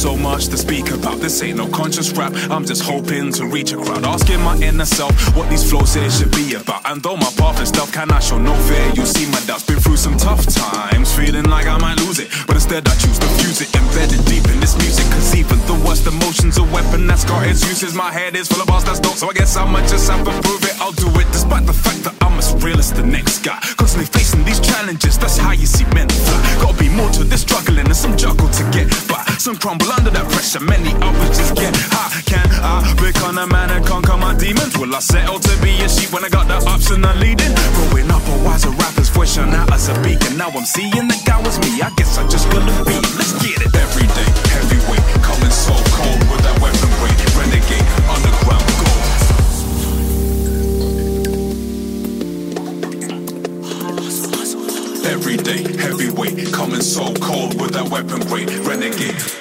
So 0.00 0.16
much 0.16 0.48
to 0.48 0.56
speak 0.56 0.90
about. 0.92 1.20
This 1.20 1.42
ain't 1.42 1.58
no 1.58 1.68
conscious 1.68 2.10
rap. 2.12 2.32
I'm 2.48 2.64
just 2.64 2.80
hoping 2.80 3.30
to 3.32 3.44
reach 3.44 3.72
a 3.72 3.76
crowd. 3.76 4.02
Asking 4.02 4.40
my 4.40 4.56
inner 4.56 4.86
self 4.86 5.12
what 5.36 5.50
these 5.50 5.68
flows 5.68 5.92
here 5.92 6.08
should 6.08 6.30
be 6.30 6.54
about. 6.54 6.80
And 6.88 7.02
though 7.02 7.18
my 7.18 7.30
path 7.36 7.60
is 7.60 7.68
stealth, 7.68 7.92
can 7.92 8.10
I 8.10 8.18
show 8.18 8.38
no 8.38 8.54
fear? 8.64 8.80
You 8.96 9.04
see 9.04 9.30
my 9.30 9.40
doubts. 9.44 9.66
Been 9.66 9.78
through 9.78 9.98
some 9.98 10.16
tough 10.16 10.46
times, 10.46 11.14
feeling 11.14 11.44
like 11.44 11.66
I 11.66 11.76
might 11.76 12.00
lose 12.00 12.18
it. 12.18 12.32
But 12.46 12.56
instead, 12.56 12.88
I 12.88 12.96
choose 12.96 13.18
to 13.18 13.28
fuse 13.44 13.60
it, 13.60 13.76
embedded 13.76 14.24
deep 14.24 14.48
in 14.48 14.58
this 14.58 14.74
music. 14.78 15.04
Cause 15.12 15.36
even 15.36 15.58
the 15.68 15.76
worst 15.84 16.06
emotions, 16.06 16.56
a 16.56 16.64
weapon 16.64 17.06
that's 17.06 17.26
got 17.26 17.46
its 17.46 17.60
uses. 17.68 17.94
My 17.94 18.10
head 18.10 18.34
is 18.36 18.48
full 18.48 18.62
of 18.62 18.68
bars 18.68 18.84
that's 18.84 19.00
dope. 19.00 19.20
So 19.20 19.28
I 19.28 19.34
guess 19.34 19.54
I 19.58 19.70
might 19.70 19.86
just 19.86 20.08
have 20.08 20.24
to 20.24 20.32
prove 20.48 20.64
it. 20.64 20.80
I'll 20.80 20.96
do 20.96 21.08
it 21.20 21.28
despite 21.30 21.66
the 21.66 21.74
fact 21.74 22.04
that 22.04 22.16
I'm 22.24 22.38
as 22.38 22.54
real 22.64 22.78
as 22.78 22.90
the 22.90 23.04
next 23.04 23.40
guy. 23.40 23.60
Constantly 23.76 24.06
facing 24.06 24.44
these 24.46 24.60
challenges, 24.60 25.18
that's 25.18 25.36
how 25.36 25.52
you 25.52 25.66
see 25.66 25.84
men 25.92 26.08
fly. 26.08 26.40
Gotta 26.62 26.78
be 26.78 26.88
more 26.88 27.10
to 27.10 27.22
this 27.22 27.42
struggling 27.42 27.84
and 27.84 27.96
some 27.96 28.16
juggle 28.16 28.48
to 28.48 28.64
get 28.72 28.88
by. 29.06 29.29
Some 29.40 29.56
crumble 29.56 29.88
under 29.96 30.10
that 30.10 30.28
pressure, 30.28 30.60
many 30.60 30.92
others 31.00 31.32
just 31.32 31.56
get 31.56 31.72
high. 31.72 32.12
Can 32.28 32.44
I 32.60 32.84
become 33.00 33.40
a 33.40 33.46
man 33.48 33.72
and 33.72 33.80
conquer 33.88 34.12
my 34.20 34.36
demons? 34.36 34.76
Will 34.76 34.94
I 34.94 35.00
settle 35.00 35.40
to 35.40 35.54
be 35.64 35.80
a 35.80 35.88
sheep 35.88 36.12
when 36.12 36.26
I 36.26 36.28
got 36.28 36.44
the 36.44 36.60
option 36.68 37.00
of 37.00 37.16
leading? 37.16 37.48
Growing 37.72 38.12
up, 38.12 38.20
a 38.20 38.36
wiser 38.44 38.68
rapper's 38.76 39.08
voice 39.08 39.32
shone 39.32 39.56
out 39.56 39.72
as 39.72 39.88
a 39.88 39.96
beacon. 40.04 40.36
Now 40.36 40.52
I'm 40.52 40.68
seeing 40.68 41.08
the 41.08 41.16
guy 41.24 41.40
was 41.40 41.56
me. 41.64 41.80
I 41.80 41.88
guess 41.96 42.20
I 42.20 42.28
just 42.28 42.52
couldn't 42.52 42.84
be. 42.84 42.92
Let's 43.16 43.32
get 43.40 43.64
it. 43.64 43.72
Every 43.72 44.04
day, 44.12 44.28
Every 55.10 55.36
day, 55.36 55.64
heavyweight, 55.76 56.52
coming 56.52 56.80
so 56.82 57.12
cold 57.14 57.60
with 57.60 57.72
that 57.72 57.88
weapon 57.90 58.20
grade. 58.28 58.48
Renegade. 58.64 59.39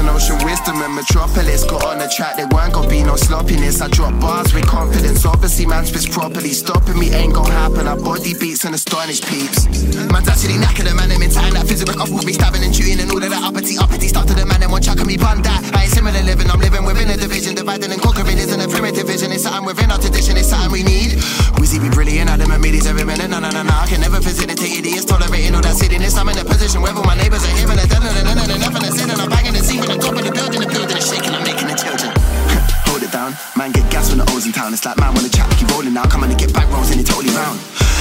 And 0.00 0.08
ocean 0.08 0.40
wisdom 0.44 0.80
and 0.80 0.94
metropolis 0.96 1.64
got 1.64 1.84
on 1.84 1.98
the 1.98 2.08
track. 2.08 2.36
There 2.36 2.48
weren't 2.48 2.72
gonna 2.72 2.88
be 2.88 3.02
no 3.02 3.16
sloppiness. 3.16 3.80
I 3.80 3.88
drop 3.88 4.18
bars 4.18 4.52
with 4.54 4.66
confidence. 4.66 5.24
Obviously, 5.24 5.66
man 5.66 5.84
spits 5.84 6.08
properly. 6.08 6.52
Stopping 6.56 6.98
me 6.98 7.12
ain't 7.12 7.34
gonna 7.34 7.52
happen. 7.52 7.86
I 7.86 7.94
body 7.96 8.32
beats 8.34 8.64
and 8.64 8.74
astonish 8.74 9.20
peeps. 9.20 9.68
Man's 10.10 10.28
actually 10.28 10.56
knackered. 10.56 10.88
The 10.88 10.94
man, 10.96 11.12
I'm 11.12 11.22
in 11.22 11.30
time. 11.30 11.52
That 11.52 11.68
physical 11.68 12.00
off 12.00 12.10
with 12.10 12.24
me 12.24 12.32
stabbing 12.32 12.64
and 12.64 12.74
shooting 12.74 12.98
and 12.98 13.10
all 13.12 13.22
of 13.22 13.28
that 13.28 13.44
uppity 13.44 13.76
uppity 13.76 14.08
stuff 14.08 14.26
to 14.26 14.34
the 14.34 14.46
man. 14.46 14.62
And 14.62 14.72
one 14.72 14.82
chucking 14.82 15.06
me 15.06 15.16
bun 15.16 15.42
that. 15.42 15.60
I 15.76 15.84
ain't 15.84 15.92
similar 15.92 16.22
living. 16.24 16.50
I'm 16.50 16.60
living 16.60 16.84
within 16.84 17.10
a 17.12 17.16
division. 17.16 17.54
Dividing 17.54 17.92
and 17.92 18.00
conquering 18.00 18.38
isn't 18.40 18.60
a 18.60 18.68
primitive 18.68 19.06
vision. 19.06 19.30
It's 19.32 19.44
something 19.44 19.68
within 19.68 19.92
our 19.92 20.00
tradition. 20.00 20.36
It's 20.40 20.48
something 20.48 20.72
we 20.72 20.82
need. 20.82 21.20
Wizzy 21.60 21.76
be 21.76 21.92
brilliant. 21.92 22.30
Adam 22.30 22.50
and 22.50 22.62
media 22.62 22.80
every 22.88 23.04
minute. 23.04 23.28
No, 23.28 23.38
no, 23.38 23.50
no, 23.52 23.62
no. 23.62 23.74
I 23.76 23.86
can 23.86 24.00
never 24.00 24.20
facilitate 24.24 24.80
idiots 24.80 25.04
tolerating 25.04 25.54
all 25.54 25.62
that 25.62 25.76
silliness. 25.76 26.16
I'm 26.16 26.28
in 26.32 26.38
a 26.40 26.44
position 26.44 26.80
where 26.80 26.96
all 26.96 27.04
my 27.04 27.16
neighbors 27.16 27.44
are 27.44 27.52
hearing 27.52 27.76
it. 27.76 27.90
Done 27.92 28.00
and 28.00 28.16
done 28.24 28.48
and 28.48 28.60
nothing. 28.64 29.10
And 29.10 29.20
I'm 29.20 29.28
banging 29.28 29.56
and 29.56 29.64
seeing 29.64 29.84
the 29.84 29.99
top 30.10 30.18
of 30.18 30.26
the 30.26 30.34
building. 30.34 30.60
The 30.60 30.66
building 30.66 30.96
is 30.98 31.06
shaking. 31.06 31.30
I'm 31.34 31.44
making 31.46 31.68
the 31.70 31.78
children. 31.78 32.10
Hold 32.90 33.02
it 33.06 33.12
down. 33.14 33.38
Man, 33.54 33.70
get 33.70 33.86
gas 33.90 34.10
when 34.10 34.18
the 34.18 34.26
O's 34.34 34.46
in 34.46 34.52
town. 34.52 34.74
It's 34.74 34.82
like 34.84 34.98
man 34.98 35.14
when 35.14 35.22
the 35.22 35.30
chat 35.30 35.46
keep 35.54 35.70
rolling 35.70 35.94
now. 35.94 36.04
Come 36.10 36.26
on 36.26 36.30
and 36.30 36.38
get 36.38 36.50
back 36.52 36.66
rolls 36.74 36.90
and 36.90 36.98
it's 36.98 37.10
totally 37.10 37.30
round. 37.34 37.58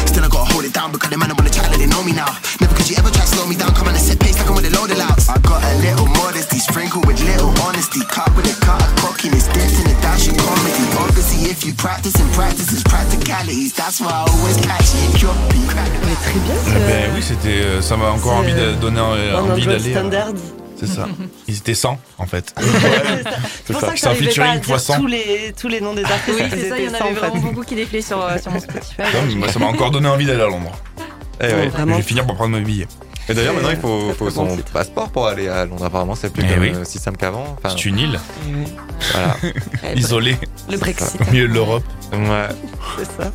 Still, 0.10 0.26
I 0.26 0.30
gotta 0.30 0.50
hold 0.50 0.66
it 0.66 0.74
down 0.74 0.90
because 0.92 1.10
the 1.14 1.18
man 1.22 1.30
wanna 1.38 1.54
chat, 1.54 1.70
let 1.70 1.78
they 1.78 1.86
know 1.86 2.02
me 2.02 2.14
now. 2.14 2.30
Never 2.58 2.74
could 2.74 2.90
you 2.90 2.98
ever 2.98 3.14
try 3.14 3.22
to 3.22 3.30
slow 3.30 3.46
me 3.46 3.54
down. 3.56 3.70
Come 3.78 3.88
on 3.88 3.94
and 3.94 4.02
set 4.02 4.18
pace 4.18 4.38
like 4.42 4.50
I'm 4.50 4.58
with 4.58 4.66
a 4.66 4.74
load 4.74 4.90
of 4.90 4.98
louds. 4.98 5.30
I 5.30 5.38
got 5.46 5.62
a 5.62 5.74
little 5.86 6.10
modesty, 6.18 6.58
sprinkled 6.58 7.06
with 7.06 7.22
little 7.22 7.54
honesty. 7.62 8.02
Cut 8.10 8.34
with 8.34 8.50
a 8.50 8.56
cut 8.66 8.82
of 8.82 8.90
cockiness, 9.06 9.46
dipped 9.54 9.78
in 9.78 9.94
a 9.94 9.96
dash 10.02 10.26
of 10.26 10.36
comedy. 10.42 10.82
Obviously, 10.98 11.46
if 11.54 11.62
you 11.62 11.78
practice 11.78 12.18
and 12.18 12.30
practices 12.34 12.82
practicalities, 12.90 13.78
that's 13.78 14.02
why 14.02 14.10
I 14.10 14.26
always 14.26 14.58
catch 14.66 14.90
you 14.98 15.06
in 15.06 15.14
copy. 15.22 15.62
Mais 16.10 16.18
très 16.26 16.40
bien. 16.42 16.58
Eh 16.74 16.80
ben 16.90 17.12
oui, 17.14 17.22
c'était, 17.22 17.62
euh, 17.62 17.82
ça 17.84 17.96
m'a 17.98 18.10
encore 18.10 18.42
envie 18.42 18.56
de 18.56 18.74
donner 18.82 19.00
euh, 19.00 19.38
envie 19.38 19.66
d'aller. 19.68 19.94
euh, 19.94 20.00
Standard. 20.00 20.34
C'est 20.80 20.88
ça. 20.88 21.08
Ils 21.48 21.58
étaient 21.58 21.74
100 21.74 22.00
en 22.18 22.26
fait. 22.26 22.54
C'est 23.66 23.74
pour 23.74 23.82
ça 23.82 23.92
que 23.92 24.00
C'est 24.00 24.08
un 24.08 24.14
j'arrivais 24.14 24.26
pas 24.34 24.44
à 24.44 24.54
featuring 24.54 24.54
dire 24.56 24.64
fois 24.64 24.80
100. 24.80 24.96
tous 25.00 25.08
les, 25.08 25.54
tous 25.60 25.68
les 25.68 25.82
noms 25.82 25.94
des 25.94 26.04
artistes. 26.06 26.38
Oui, 26.40 26.46
c'est 26.50 26.70
ça, 26.70 26.78
il 26.80 26.86
y 26.86 26.88
en 26.88 26.94
avait 26.94 27.00
100, 27.00 27.06
en 27.06 27.08
fait. 27.08 27.14
vraiment 27.16 27.42
beaucoup 27.52 27.64
qui 27.64 27.76
défilaient 27.76 28.02
sur, 28.02 28.22
euh, 28.22 28.38
sur 28.42 28.52
mon 28.52 28.60
Spotify. 28.60 29.02
Non, 29.02 29.22
mais 29.28 29.36
moi, 29.36 29.48
ça 29.50 29.60
m'a 29.60 29.66
encore 29.68 29.92
donné 29.92 30.08
envie 30.08 30.26
d'aller 30.26 30.42
à 30.44 30.48
Londres. 30.48 30.72
Eh 31.42 31.46
ouais. 31.48 31.68
Vraiment. 31.68 31.94
Je 31.94 31.98
vais 31.98 32.04
finir 32.04 32.26
par 32.26 32.36
prendre 32.36 32.56
mon 32.58 32.62
billet. 32.62 32.88
Et 33.28 33.34
d'ailleurs, 33.36 33.54
maintenant, 33.54 33.70
il 33.70 33.78
faut, 34.16 34.30
son 34.32 34.58
passeport 34.74 35.10
pour 35.10 35.28
aller 35.28 35.48
à 35.48 35.66
Londres. 35.66 35.86
Apparemment, 35.86 36.16
c'est 36.16 36.32
plus 36.34 36.44
Eh 36.50 36.54
comme, 36.54 36.64
oui. 36.64 36.72
euh, 36.74 36.84
si 36.84 36.98
simple 36.98 37.18
qu'avant. 37.18 37.58
Enfin, 37.64 37.76
C'est 37.78 37.86
une 37.86 38.00
île, 38.00 38.20
oui. 38.48 38.64
voilà. 39.12 39.36
Eh, 39.94 40.00
isolée, 40.00 40.38
Le 40.70 40.78
Brexit. 40.78 41.20
au 41.22 41.32
milieu 41.32 41.48
de 41.48 41.54
l'Europe. 41.54 41.84
Ouais. 42.12 42.48
C'est 42.98 43.06
ça. 43.24 43.32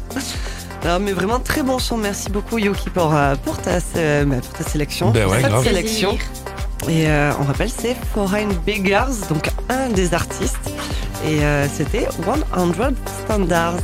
Alors, 0.82 1.00
mais 1.00 1.12
vraiment 1.12 1.38
très 1.40 1.62
bon 1.62 1.78
son. 1.78 1.96
Merci 1.96 2.28
beaucoup 2.30 2.58
Yuki 2.58 2.90
pour, 2.90 3.14
euh, 3.14 3.36
pour, 3.44 3.56
ta, 3.58 3.78
bah, 4.24 4.36
pour 4.42 4.52
ta 4.64 4.64
sélection. 4.68 5.10
Ben 5.12 5.26
ouais, 5.28 5.40
grave. 5.42 5.64
sélection. 5.64 6.18
Et 6.88 7.08
euh, 7.08 7.32
on 7.40 7.44
rappelle, 7.44 7.70
c'est 7.70 7.96
Foreign 8.12 8.52
Beggars, 8.66 9.28
donc 9.30 9.50
un 9.68 9.88
des 9.88 10.12
artistes. 10.12 10.70
Et 11.26 11.42
euh, 11.42 11.66
c'était 11.68 12.06
100 12.24 12.66
Standards. 13.24 13.78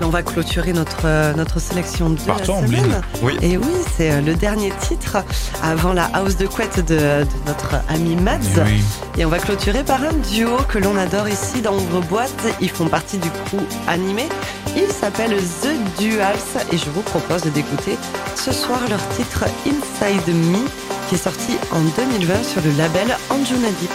Et 0.00 0.04
on 0.04 0.10
va 0.10 0.22
clôturer 0.22 0.72
notre, 0.72 1.06
euh, 1.06 1.32
notre 1.34 1.60
sélection 1.60 2.10
de 2.10 2.20
Partons, 2.20 2.60
la 2.60 2.66
semaine. 2.66 3.00
Oui. 3.22 3.38
Et 3.40 3.56
oui, 3.56 3.72
c'est 3.96 4.20
le 4.20 4.34
dernier 4.34 4.72
titre 4.80 5.18
avant 5.62 5.92
la 5.92 6.04
house 6.12 6.36
de 6.36 6.46
couette 6.46 6.80
de, 6.80 6.96
de 6.96 7.26
notre 7.46 7.76
ami 7.88 8.16
Mads. 8.16 8.40
Oui. 8.66 8.82
Et 9.16 9.24
on 9.24 9.30
va 9.30 9.38
clôturer 9.38 9.84
par 9.84 10.02
un 10.02 10.12
duo 10.32 10.58
que 10.68 10.78
l'on 10.78 10.96
adore 10.98 11.28
ici 11.28 11.62
dans 11.62 11.74
Ouvre-Boîte. 11.74 12.44
Ils 12.60 12.70
font 12.70 12.88
partie 12.88 13.18
du 13.18 13.30
crew 13.30 13.62
animé. 13.86 14.24
Ils 14.76 14.92
s'appellent 14.92 15.36
The 15.62 16.00
Duals 16.00 16.36
et 16.72 16.76
je 16.76 16.90
vous 16.90 17.02
propose 17.02 17.42
d'écouter 17.44 17.96
ce 18.34 18.52
soir 18.52 18.80
leur 18.90 19.00
titre 19.10 19.44
Inside 19.64 20.34
Me 20.34 20.58
qui 21.08 21.14
est 21.14 21.18
sorti 21.18 21.56
en 21.72 21.80
2020 21.80 22.42
sur 22.42 22.62
le 22.62 22.70
label 22.72 23.16
Anjuna 23.30 23.68
Deep. 23.80 23.90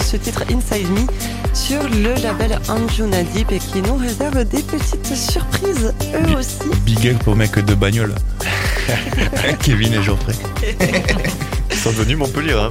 Ce 0.00 0.16
titre 0.16 0.42
Inside 0.50 0.88
Me 0.90 1.06
sur 1.54 1.82
le 1.84 2.14
label 2.22 2.58
Anjuna 2.68 3.22
Deep 3.22 3.52
et 3.52 3.58
qui 3.58 3.80
nous 3.82 3.96
réservent 3.96 4.44
des 4.44 4.62
petites 4.62 5.14
surprises 5.16 5.92
eux 6.14 6.36
aussi. 6.36 6.58
Big 6.84 7.08
up 7.08 7.26
au 7.28 7.34
mec 7.34 7.58
de 7.58 7.74
bagnole. 7.74 8.14
Kevin 9.62 9.92
et 9.94 10.02
Geoffrey. 10.02 10.34
Ils 11.70 11.76
sont 11.76 11.90
venus 11.90 12.16
Montpellier. 12.18 12.52
Hein. 12.52 12.70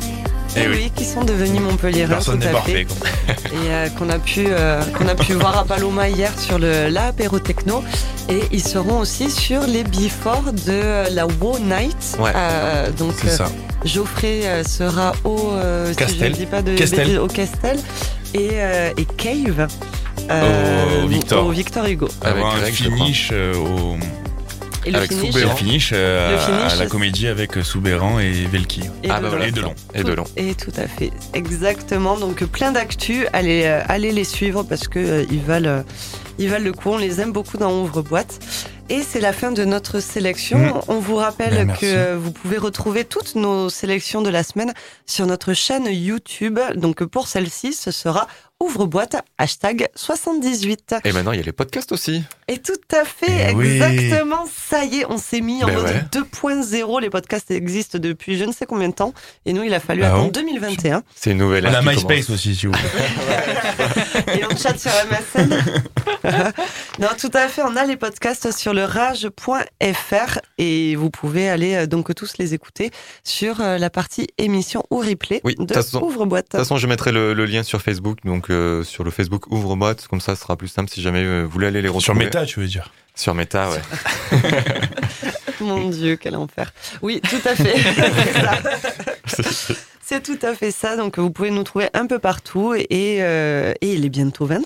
Et 0.55 0.61
Eh 0.65 0.67
oui, 0.67 0.75
oui. 0.83 0.91
qui 0.95 1.03
sont 1.05 1.23
devenus 1.23 1.61
Montpellier. 1.61 2.05
Personne 2.07 2.39
n'est 2.39 2.51
parfait. 2.51 2.85
quoi. 2.85 3.07
et 3.51 3.69
euh, 3.71 3.89
qu'on 3.97 4.09
a 4.09 4.19
pu 4.19 4.45
euh, 4.47 4.83
qu'on 4.95 5.07
a 5.07 5.15
pu 5.15 5.33
voir 5.33 5.57
à 5.57 5.63
Paloma 5.65 6.09
hier 6.09 6.31
sur 6.37 6.59
le 6.59 6.89
la 6.89 7.07
apéro 7.07 7.39
techno 7.39 7.83
et 8.29 8.39
ils 8.51 8.63
seront 8.63 8.99
aussi 8.99 9.31
sur 9.31 9.61
les 9.65 9.83
before 9.83 10.43
de 10.67 11.11
la 11.13 11.25
Wow 11.25 11.57
Night. 11.59 12.17
Ouais. 12.19 12.31
Euh, 12.35 12.91
donc 12.91 13.13
C'est 13.19 13.29
euh, 13.29 13.37
ça. 13.37 13.45
Geoffrey 13.85 14.41
euh, 14.45 14.63
sera 14.63 15.13
au 15.23 15.51
euh, 15.51 15.87
si 15.87 15.93
je 15.93 15.97
Castel. 15.97 16.31
ne 16.31 16.35
dis 16.37 16.45
pas 16.45 16.61
de 16.61 16.75
Castel. 16.75 16.99
bêtises, 16.99 17.17
au 17.19 17.27
Castel 17.27 17.79
et, 18.33 18.49
euh, 18.53 18.91
et 18.97 19.05
Cave 19.05 19.67
Au 21.03 21.07
Victor. 21.07 21.45
au 21.47 21.51
Victor 21.51 21.85
Hugo. 21.85 22.07
Avec 22.21 22.37
Avoir 22.37 22.55
un 22.55 22.59
Greg, 22.59 22.73
finish 22.73 23.29
euh, 23.33 23.53
au 23.55 23.97
Et 24.85 24.91
le 24.91 24.97
Avec 24.97 25.11
finish, 25.13 25.31
Soubéran. 25.33 25.51
le 25.51 25.57
finish, 25.57 25.89
euh, 25.93 26.29
Le 26.31 26.35
à- 26.35 26.39
finish, 26.39 26.73
à 26.73 26.75
la 26.83 26.85
comédie 26.87 27.27
avec 27.27 27.57
euh, 27.57 27.63
Soubéran 27.63 28.19
et 28.19 28.31
Velki. 28.51 28.81
et 29.03 29.09
Ah, 29.09 29.17
de 29.17 29.23
bah 29.23 29.29
voilà. 29.29 29.47
Et 29.47 29.51
Delon. 29.51 29.73
Et 29.93 30.03
de 30.03 30.13
long. 30.13 30.25
Et 30.37 30.55
tout 30.55 30.71
à 30.77 30.87
fait, 30.87 31.11
exactement. 31.33 32.17
Donc 32.17 32.43
plein 32.45 32.71
d'actu, 32.71 33.27
allez, 33.33 33.63
euh, 33.65 33.81
allez 33.89 34.11
les 34.11 34.23
suivre 34.23 34.63
parce 34.63 34.87
que 34.87 34.99
euh, 34.99 35.25
ils 35.31 35.41
valent, 35.41 35.67
euh, 35.69 35.81
ils 36.39 36.49
valent 36.49 36.63
le 36.65 36.73
coup. 36.73 36.89
On 36.91 36.97
les 36.97 37.19
aime 37.21 37.31
beaucoup 37.33 37.57
dans 37.57 37.71
Ouvre 37.81 38.01
Boîte. 38.01 38.39
Et 38.93 39.01
c'est 39.01 39.21
la 39.21 39.33
fin 39.33 39.51
de 39.51 39.65
notre 39.65 39.99
sélection. 39.99 40.59
Mmh. 40.59 40.81
On 40.87 40.99
vous 40.99 41.15
rappelle 41.15 41.65
Ben, 41.65 41.75
que 41.75 42.13
vous 42.13 42.31
pouvez 42.31 42.59
retrouver 42.59 43.05
toutes 43.05 43.33
nos 43.33 43.67
sélections 43.67 44.21
de 44.21 44.29
la 44.29 44.43
semaine 44.43 44.71
sur 45.07 45.25
notre 45.25 45.53
chaîne 45.53 45.87
YouTube. 45.87 46.59
Donc 46.75 47.03
pour 47.03 47.27
celle-ci, 47.27 47.73
ce 47.73 47.89
sera 47.89 48.27
Ouvre 48.63 48.85
Boîte 48.85 49.17
hashtag 49.37 49.89
78. 49.93 50.95
Et 51.03 51.11
maintenant, 51.11 51.33
il 51.33 51.37
y 51.37 51.41
a 51.41 51.43
les 51.43 51.51
podcasts 51.51 51.91
aussi. 51.91 52.23
Et 52.47 52.59
tout 52.59 52.71
à 52.95 53.03
fait, 53.03 53.49
Eh 53.51 53.53
oui. 53.53 53.71
exactement. 53.81 54.45
Ça 54.69 54.85
y 54.85 54.99
est, 55.01 55.05
on 55.09 55.17
s'est 55.17 55.41
mis 55.41 55.61
en 55.65 55.67
Ben 55.67 55.75
mode 55.75 55.85
ouais. 55.85 56.03
2.0. 56.13 57.01
Les 57.01 57.09
podcasts 57.09 57.51
existent 57.51 57.97
depuis 57.99 58.37
je 58.37 58.45
ne 58.45 58.53
sais 58.53 58.65
combien 58.65 58.87
de 58.87 58.93
temps. 58.93 59.13
Et 59.45 59.51
nous, 59.51 59.63
il 59.63 59.73
a 59.73 59.81
fallu 59.81 60.03
Ah 60.03 60.11
attendre 60.13 60.25
bon 60.31 60.31
2021. 60.31 61.03
C'est 61.13 61.31
une 61.31 61.39
nouvelle 61.39 61.67
On 61.67 61.73
a 61.73 61.81
MySpace 61.81 62.29
aussi, 62.29 62.55
si 62.55 62.67
vous 62.67 62.71
voulez. 62.71 64.33
Et 64.39 64.45
on 64.49 64.55
chatte 64.55 64.79
sur 64.79 64.91
MSN. 65.11 65.49
non, 66.99 67.07
tout 67.19 67.31
à 67.33 67.49
fait. 67.49 67.63
On 67.63 67.75
a 67.75 67.83
les 67.85 67.97
podcasts 67.97 68.51
sur 68.57 68.73
le 68.73 68.85
rage.fr 68.85 70.39
et 70.57 70.95
vous 70.95 71.09
pouvez 71.09 71.49
aller 71.49 71.75
euh, 71.75 71.85
donc 71.85 72.13
tous 72.15 72.37
les 72.37 72.53
écouter 72.53 72.91
sur 73.25 73.59
euh, 73.59 73.77
la 73.77 73.89
partie 73.89 74.27
émission 74.37 74.83
ou 74.89 74.99
replay 74.99 75.41
Oui, 75.43 75.55
de 75.55 75.63
de 75.63 75.65
toute 75.67 75.73
façon- 75.75 76.01
Ouvre 76.01 76.25
Boîte. 76.25 76.45
De 76.45 76.49
toute 76.51 76.59
façon, 76.61 76.77
je 76.77 76.87
mettrai 76.87 77.11
le, 77.11 77.33
le 77.33 77.45
lien 77.45 77.63
sur 77.63 77.81
Facebook, 77.81 78.19
donc 78.23 78.49
euh, 78.53 78.83
sur 78.83 79.03
le 79.03 79.11
Facebook 79.11 79.51
Ouvre 79.51 79.75
Boîte, 79.75 80.07
comme 80.07 80.21
ça, 80.21 80.35
ce 80.35 80.41
sera 80.43 80.55
plus 80.55 80.67
simple 80.67 80.89
si 80.89 81.01
jamais 81.01 81.43
vous 81.43 81.49
voulez 81.49 81.67
aller 81.67 81.81
les 81.81 81.87
retrouver. 81.89 82.03
Sur 82.03 82.15
Meta, 82.15 82.45
tu 82.45 82.59
veux 82.59 82.67
dire 82.67 82.91
Sur 83.15 83.33
Meta, 83.35 83.69
ouais. 83.69 83.81
Mon 85.61 85.89
Dieu, 85.89 86.15
quel 86.17 86.35
enfer. 86.35 86.73
Oui, 87.01 87.21
tout 87.21 87.47
à 87.47 87.55
fait. 87.55 87.75
C'est 90.05 90.21
tout 90.21 90.39
à 90.41 90.53
fait 90.53 90.71
ça. 90.71 90.95
Donc 90.97 91.17
vous 91.17 91.31
pouvez 91.31 91.49
nous 91.51 91.63
trouver 91.63 91.89
un 91.93 92.05
peu 92.07 92.19
partout 92.19 92.73
et, 92.75 92.87
euh, 93.21 93.73
et 93.81 93.93
il 93.93 94.05
est 94.05 94.09
bientôt 94.09 94.47
20h. 94.47 94.63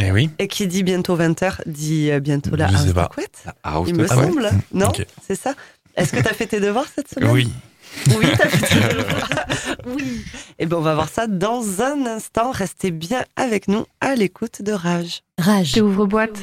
Eh 0.00 0.10
oui. 0.10 0.28
Et 0.38 0.48
qui 0.48 0.66
dit 0.66 0.82
bientôt 0.82 1.16
20h 1.16 1.60
dit 1.66 2.10
euh, 2.10 2.20
bientôt 2.20 2.56
la 2.56 2.66
house 2.66 2.92
pas. 2.92 3.04
de 3.04 3.08
couette. 3.08 3.44
House 3.62 3.86
Il 3.88 3.96
de 3.96 4.02
me 4.02 4.06
couette. 4.08 4.18
semble. 4.18 4.50
Non 4.72 4.88
Ok. 4.88 5.06
C'est 5.26 5.36
ça 5.40 5.54
Est-ce 5.96 6.12
que 6.12 6.20
tu 6.20 6.28
as 6.28 6.34
fait 6.34 6.46
tes 6.46 6.60
devoirs 6.60 6.86
cette 6.94 7.08
semaine? 7.08 7.30
Oui. 7.30 7.50
Oui, 8.16 8.26
t'as. 8.36 8.48
Oui. 9.86 10.24
Et 10.58 10.66
bien, 10.66 10.78
on 10.78 10.80
va 10.80 10.94
voir 10.94 11.08
ça 11.08 11.26
dans 11.26 11.82
un 11.82 12.06
instant. 12.06 12.50
Restez 12.50 12.90
bien 12.90 13.24
avec 13.36 13.68
nous 13.68 13.84
à 14.00 14.14
l'écoute 14.14 14.62
de 14.62 14.72
Rage. 14.72 15.22
Rage. 15.38 15.76
Ouvre 15.78 16.06
boîte. 16.06 16.38